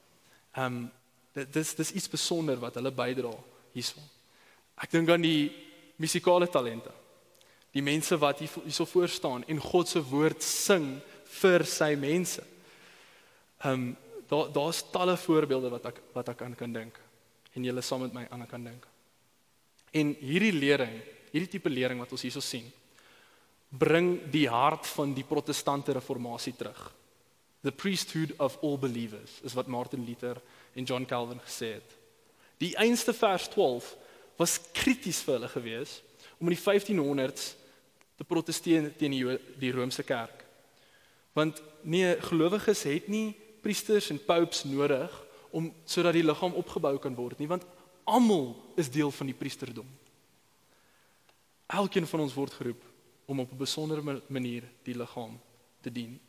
[0.54, 0.86] Ehm um,
[1.34, 3.34] dit dis dis iets besonder wat hulle bydra
[3.74, 4.00] hierso.
[4.78, 5.50] Ek dink aan die
[5.98, 6.94] musikale talente.
[7.74, 11.00] Die mense wat hier hierso voor staan en God se woord sing
[11.40, 12.44] vir sy mense.
[13.64, 13.96] Ehm um,
[14.28, 16.98] daar daar's talle voorbeelde wat ek wat ek aan kan dink
[17.56, 18.84] en julle saam met my aan kan dink.
[19.90, 20.98] En hierdie lering,
[21.32, 22.66] hierdie tipe lering wat ons hierso sien,
[23.68, 26.90] bring die hart van die protestante reformatie terug.
[27.64, 30.38] The priesthood of all believers is wat Martin Luther
[30.74, 31.96] en John Calvin gesê het.
[32.62, 33.96] Die einste vers 12
[34.38, 35.98] was krities vir hulle gewees
[36.38, 37.54] om in die 1500s
[38.18, 40.44] te proteseer teen die, die Romeinse kerk.
[41.34, 43.34] Want nee, gelowiges het nie
[43.68, 45.12] priesters en popes nodig
[45.52, 47.66] om sodat die liggaam opgebou kan word nie, want
[48.08, 49.88] almal is deel van die priesterdom.
[51.68, 52.84] Elkeen van ons word geroep
[53.28, 55.40] om op 'n besondere manier die liggaam
[55.80, 56.20] te dien.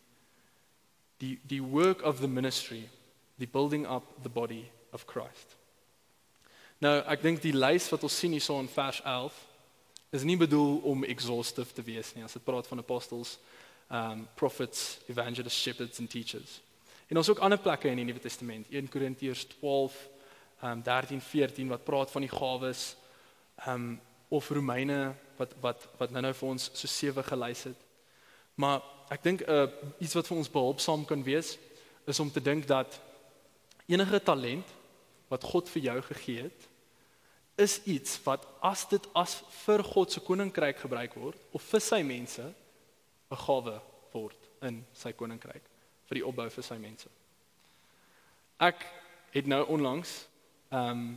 [1.17, 2.89] Die die work of the ministry,
[3.37, 5.55] the building up the body of Christ.
[6.79, 9.33] Nou, ek dink die lys wat ons sien hierso in vers 11
[10.09, 13.37] is nie bedoel om exhaustive te wees nie as dit praat van apostles,
[13.89, 16.61] um prophets, evangelists, shepherds and teachers.
[17.10, 19.97] En ons ook ander plekke in die Nuwe Testament, 1 Korintiërs 12
[20.62, 22.95] um 13 14 wat praat van die gawes
[23.68, 23.95] um
[24.30, 27.86] of Romeine wat wat wat nou-nou vir ons so sewe gelys het.
[28.60, 29.66] Maar ek dink uh
[29.97, 31.55] iets wat vir ons behulpsaam kan wees
[32.05, 32.99] is om te dink dat
[33.88, 34.76] enige talent
[35.32, 36.68] wat God vir jou gegee het
[37.60, 42.03] is iets wat as dit as vir God se koninkryk gebruik word of vir sy
[42.03, 42.45] mense
[43.32, 43.80] 'n gawe
[44.14, 45.68] word in sy koninkryk
[46.10, 47.10] vir die opbou vir sy mense.
[48.60, 48.86] Ek
[49.36, 50.26] het nou onlangs
[50.70, 51.10] ehm um,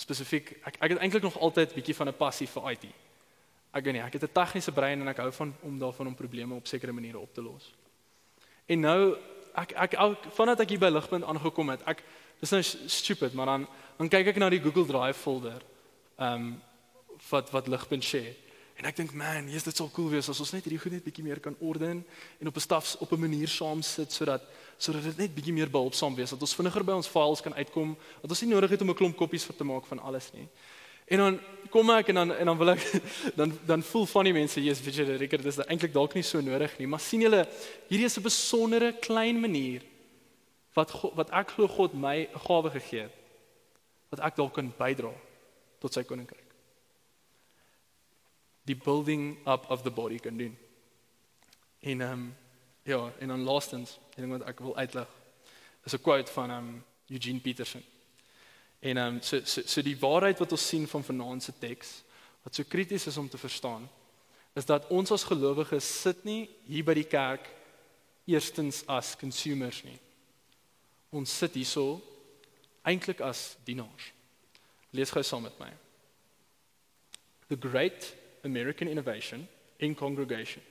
[0.00, 2.84] spesifiek ek ek het eintlik nog altyd bietjie van 'n passie vir IT.
[3.70, 6.14] Ek weet nie, ek het 'n tegniese brein en ek hou van om daarvan om
[6.14, 7.74] probleme op sekere maniere op te los.
[8.66, 9.16] En nou
[9.54, 12.02] ek ek, ek vandat ek hier by Ligpunt aangekom het, ek
[12.40, 13.68] dis nou stupid, maar dan
[13.98, 15.62] dan kyk ek na die Google Drive folder.
[16.18, 16.62] Ehm um,
[17.30, 18.34] wat wat Ligpunt share.
[18.80, 20.94] En ek dink man, hier is dit so cool wees as ons net hierdie goed
[20.94, 21.98] net bietjie meer kan orden
[22.40, 24.40] en op 'n staf op 'n manier saam sit sodat
[24.78, 27.96] sodat dit net bietjie meer behulpsaam wees dat ons vinniger by ons files kan uitkom
[28.22, 30.48] dat ons nie nodig het om 'n klomp koppies vir te maak van alles nie.
[31.08, 33.02] En dan kom ek en dan en dan wil ek
[33.40, 36.40] dan dan voel van die mense jy's weet jy reker dis eintlik dalk nie so
[36.40, 37.46] nodig nie maar sien julle
[37.88, 39.82] hierdie is 'n besondere klein manier
[40.72, 43.14] wat God, wat ek glo God my 'n gawe gegee het
[44.08, 45.12] wat ek dalk kan bydra
[45.80, 46.49] tot sy koninkryk.
[48.64, 50.58] Die building up of the body kan doen.
[51.80, 52.36] En ehm um,
[52.82, 55.08] Ja, en dan laastens, ek dink wat ek wil uitlig
[55.84, 57.84] is 'n quote van um Eugene Peterson.
[58.80, 62.02] En um so so so die waarheid wat ons sien van vanaand se teks
[62.42, 63.88] wat so krities is om te verstaan
[64.54, 67.48] is dat ons as gelowiges sit nie hier by die kerk
[68.24, 69.98] eerstens as consumers nie.
[71.10, 72.00] Ons sit hierso
[72.82, 74.12] eintlik as dienaars.
[74.90, 75.72] Lees gou saam met my.
[77.48, 78.14] The great
[78.44, 80.62] American innovation in congregation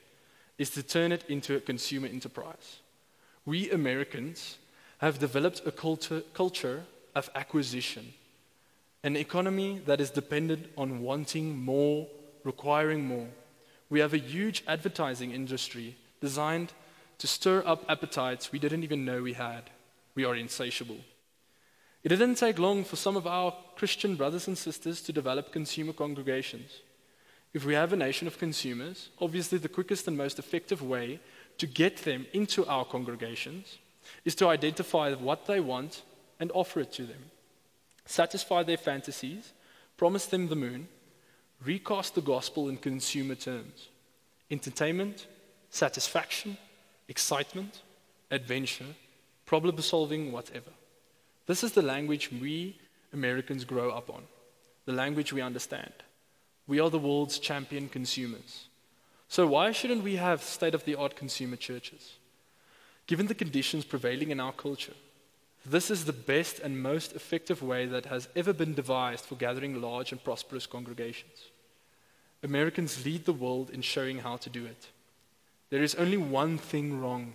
[0.58, 2.80] is to turn it into a consumer enterprise.
[3.46, 4.58] We Americans
[5.00, 6.84] have developed a culture, culture
[7.16, 8.14] of acquisition,
[9.04, 12.08] an economy that is dependent on wanting more,
[12.44, 13.28] requiring more.
[13.90, 16.74] We have a huge advertising industry designed
[17.20, 19.70] to stir up appetites we didn't even know we had.
[20.16, 21.00] We are insatiable.
[22.04, 25.94] It didn't take long for some of our Christian brothers and sisters to develop consumer
[25.94, 26.82] congregations.
[27.54, 31.20] If we have a nation of consumers, obviously the quickest and most effective way
[31.58, 33.80] to get them into our congregations
[34.24, 36.04] is to identify what they want
[36.40, 37.32] and offer it to them.
[38.06, 39.54] Satisfy their fantasies,
[39.98, 40.88] promise them the moon,
[41.64, 43.90] recast the gospel in consumer terms
[44.52, 45.28] entertainment,
[45.70, 46.58] satisfaction,
[47.08, 47.82] excitement,
[48.32, 48.96] adventure,
[49.46, 50.72] problem solving, whatever.
[51.46, 52.80] This is the language we
[53.14, 54.24] Americans grow up on,
[54.86, 55.94] the language we understand.
[56.70, 58.68] We are the world's champion consumers.
[59.28, 62.14] So, why shouldn't we have state of the art consumer churches?
[63.08, 64.94] Given the conditions prevailing in our culture,
[65.66, 69.82] this is the best and most effective way that has ever been devised for gathering
[69.82, 71.50] large and prosperous congregations.
[72.44, 74.90] Americans lead the world in showing how to do it.
[75.72, 77.34] There is only one thing wrong.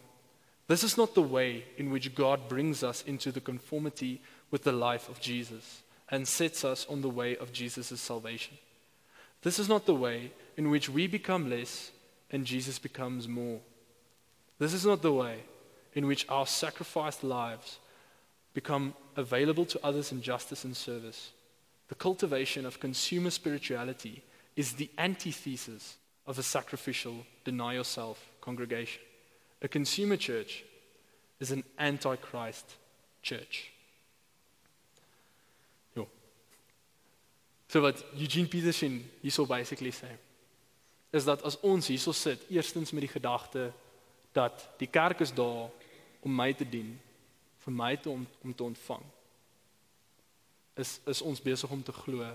[0.69, 4.23] This is not the way in which God brings us into the conformity
[4.53, 8.59] with the life of Jesus and sets us on the way of Jesus' salvation.
[9.45, 11.93] This is not the way in which we become less
[12.31, 13.61] and Jesus becomes more.
[14.59, 15.41] This is not the way
[15.93, 17.79] in which our sacrificed lives
[18.55, 21.31] become available to others in justice and service.
[21.89, 24.23] The cultivation of consumer spirituality
[24.57, 29.03] is the antithesis of a sacrificial, deny yourself congregation.
[29.61, 30.65] A consumer church
[31.39, 32.77] is an antichrist
[33.21, 33.74] church.
[37.75, 40.13] So wat Eugene Peterson hierso basically sê
[41.11, 43.73] is dat as ons hierso sit, eerstens met die gedagte
[44.35, 45.73] dat die kerk is daar
[46.23, 46.93] om my te dien,
[47.65, 49.03] vir my te om, om te ontvang.
[50.79, 52.31] Is is ons besig om te glo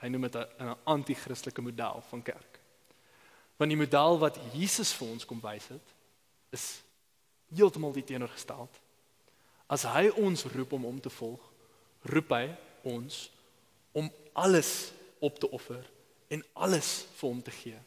[0.00, 2.58] hy noem dit 'n anti-kristelike model van kerk.
[3.56, 5.94] Want die model wat Jesus vir ons kom wys het,
[6.50, 6.82] is
[7.52, 8.80] heeltemal die teenoorgesteld.
[9.68, 11.40] As hy ons roep om hom te volg,
[12.02, 13.33] roep hy ons
[13.94, 14.92] om alles
[15.22, 15.84] op te offer
[16.28, 17.78] en alles vir hom te gee.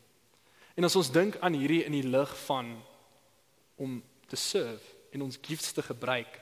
[0.78, 2.74] En as ons dink aan hierdie in die lig van
[3.76, 4.00] om
[4.30, 6.40] te serve en ons gifts te gebruik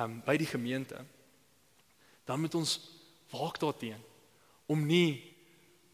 [0.00, 0.98] um by die gemeente,
[2.24, 2.78] dan moet ons
[3.34, 4.12] waak daarteenoor
[4.66, 5.34] om nie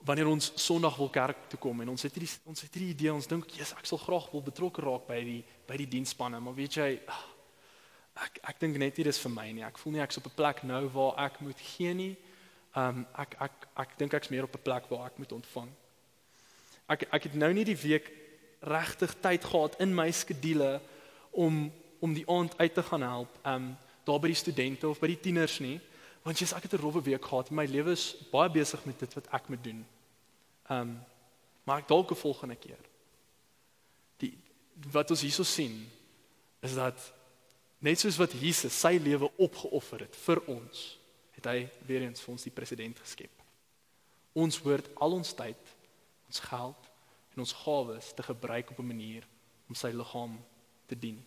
[0.07, 3.13] wanneer ons Sondag wil kerk toe kom en ons het hierdie ons het hierdie idee
[3.13, 6.57] ons dink Jesus ek sal graag wil betrokke raak by die by die diensspanne maar
[6.57, 6.89] weet jy
[8.25, 10.37] ek ek dink net nie dis vir my nie ek voel nie ek's op 'n
[10.39, 12.15] plek nou waar ek moet gee nie
[12.77, 15.71] um ek ek ek dink ek's meer op 'n plek waar ek moet ontvang
[16.89, 18.11] ek ek het nou nie die week
[18.61, 20.81] regtig tyd gehad in my skedule
[21.31, 25.07] om om die aand uit te gaan help um daar by die studente of by
[25.07, 25.81] die tieners nie
[26.23, 27.51] want jy's ek het 'n rowwe week gehad.
[27.51, 29.87] My lewe is baie besig met dit wat ek moet doen.
[30.71, 31.01] Um,
[31.65, 32.79] maar ek dalk 'n volgende keer.
[34.17, 34.39] Die
[34.91, 35.91] wat ons hierso sien
[36.61, 37.13] is dat
[37.79, 40.99] net soos wat Jesus sy lewe opgeoffer het vir ons,
[41.41, 43.33] het hy weer eens vir ons die president geskep.
[44.37, 45.73] Ons hoort al ons tyd,
[46.29, 46.91] ons geld
[47.35, 49.27] en ons gawes te gebruik op 'n manier
[49.69, 50.39] om sy liggaam
[50.87, 51.19] te dien.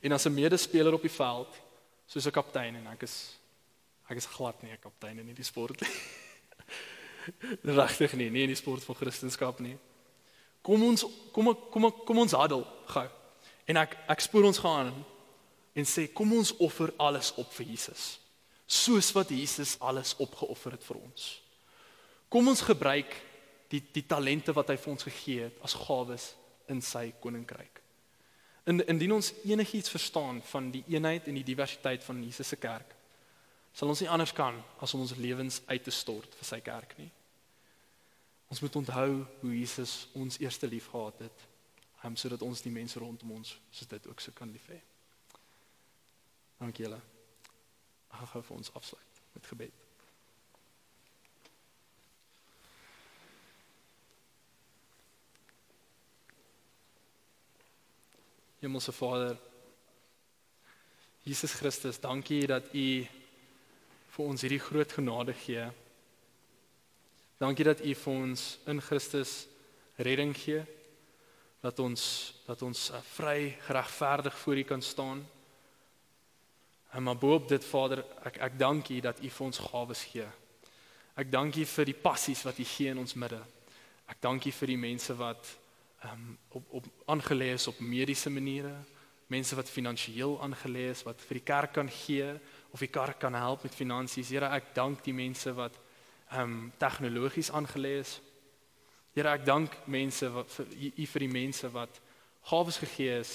[0.00, 1.60] En as 'n medespeler op die veld,
[2.06, 3.38] soos 'n kaptein en ek is
[4.12, 5.90] Ek is glad nie 'n kaptein in hierdie sport nie.
[7.80, 9.78] Regtig nie, nie in die sport van Christendom nie.
[10.62, 13.08] Kom ons kom kom kom ons hadel gou.
[13.66, 14.92] En ek ek spoor ons gaan
[15.72, 18.20] en sê kom ons offer alles op vir Jesus.
[18.72, 21.28] Soos wat Jesus alles opgeoffer het vir ons.
[22.32, 23.12] Kom ons gebruik
[23.72, 26.32] die die talente wat hy vir ons gegee het as gawes
[26.72, 27.80] in sy koninkryk.
[28.70, 32.94] In indien ons enigiets verstaan van die eenheid en die diversiteit van Jesus se kerk,
[33.74, 36.96] sal ons nie anders kan as om ons lewens uit te stort vir sy kerk
[37.00, 37.10] nie.
[38.52, 39.08] Ons moet onthou
[39.40, 41.46] hoe Jesus ons eerste lief gehad het,
[42.04, 44.80] om sodat ons die mense rondom ons soos dit ook so kan lief hê.
[46.60, 47.00] Dankie julle.
[48.12, 49.78] Gaan gou vir ons afsluit met gebed.
[58.62, 59.36] Hemelse Vader,
[61.22, 62.86] Jesus Christus, dankie dat U
[64.12, 65.64] vir ons hierdie groot genade gee.
[67.42, 69.32] Dankie dat U vir ons in Christus
[69.98, 70.62] redding gee.
[71.62, 72.04] Dat ons
[72.46, 75.24] dat ons uh, vry geregverdig voor U kan staan.
[76.92, 80.04] En maar bo op dit Vader, ek ek dank U dat U vir ons gawes
[80.10, 80.26] gee.
[81.16, 83.40] Ek dank U vir die passies wat U gee in ons midde.
[84.12, 85.54] Ek dank U vir die mense wat
[86.02, 88.74] ehm um, op op aangelê is op mediese maniere,
[89.26, 92.26] mense wat finansiëel aangelê is wat vir die kerk kan gee
[92.72, 94.28] of die kerk kan help met finansies.
[94.28, 95.78] Here, ek dank die mense wat
[96.32, 98.18] ehm um, tegnologies aangelê is.
[99.14, 102.00] Here, ek dank mense wat vir u vir die mense wat
[102.52, 103.32] gawes gegee is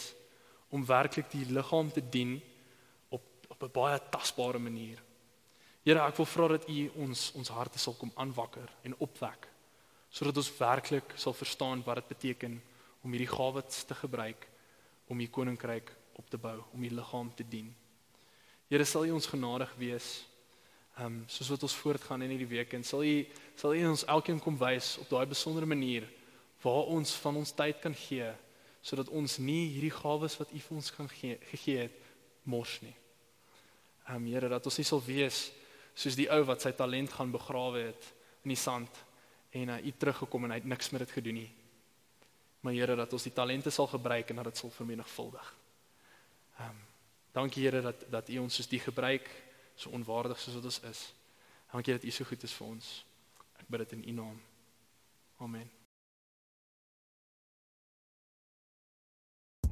[0.69, 2.37] om werklik die liggaam te dien
[3.57, 5.01] op 'n baie tasbare manier.
[5.83, 9.47] Here, ek wil vra dat u ons ons harte sal kom aanwakker en opwek
[10.09, 12.61] sodat ons werklik sal verstaan wat dit beteken
[13.03, 14.47] om hierdie gawes te gebruik
[15.07, 17.75] om u koninkryk op te bou, om u liggaam te dien.
[18.67, 20.25] Here sal U ons genadig wees.
[20.97, 24.03] Ehm um, soos wat ons voortgaan in hierdie week en sal U sal U ons
[24.05, 26.07] elkeen kom wys op daai besondere manier
[26.63, 28.27] waar ons van ons tyd kan gee
[28.81, 32.01] sodat ons nie hierdie gawes wat U vir ons kan gee gegee het
[32.43, 32.95] mors nie.
[34.07, 35.51] Ehm um, Here dat ons nie sal wees
[35.97, 38.11] soos die ou wat sy talent gaan begrawe het
[38.45, 39.03] in die sand
[39.51, 41.49] en hy uh, teruggekom en hy het niks met dit gedoen nie.
[42.61, 45.53] Maar Here dat ons die talente sal gebruik en dat dit sal vermenigvuldig.
[46.59, 46.83] Ehm um,
[47.37, 49.27] Dankie Here dat dat U ons soos die gebruik
[49.75, 51.13] so onwaardig soos wat ons is.
[51.71, 52.93] Dankie dat U so goed is vir ons.
[53.61, 54.39] Ek bid dit in U naam.
[55.37, 55.76] Amen.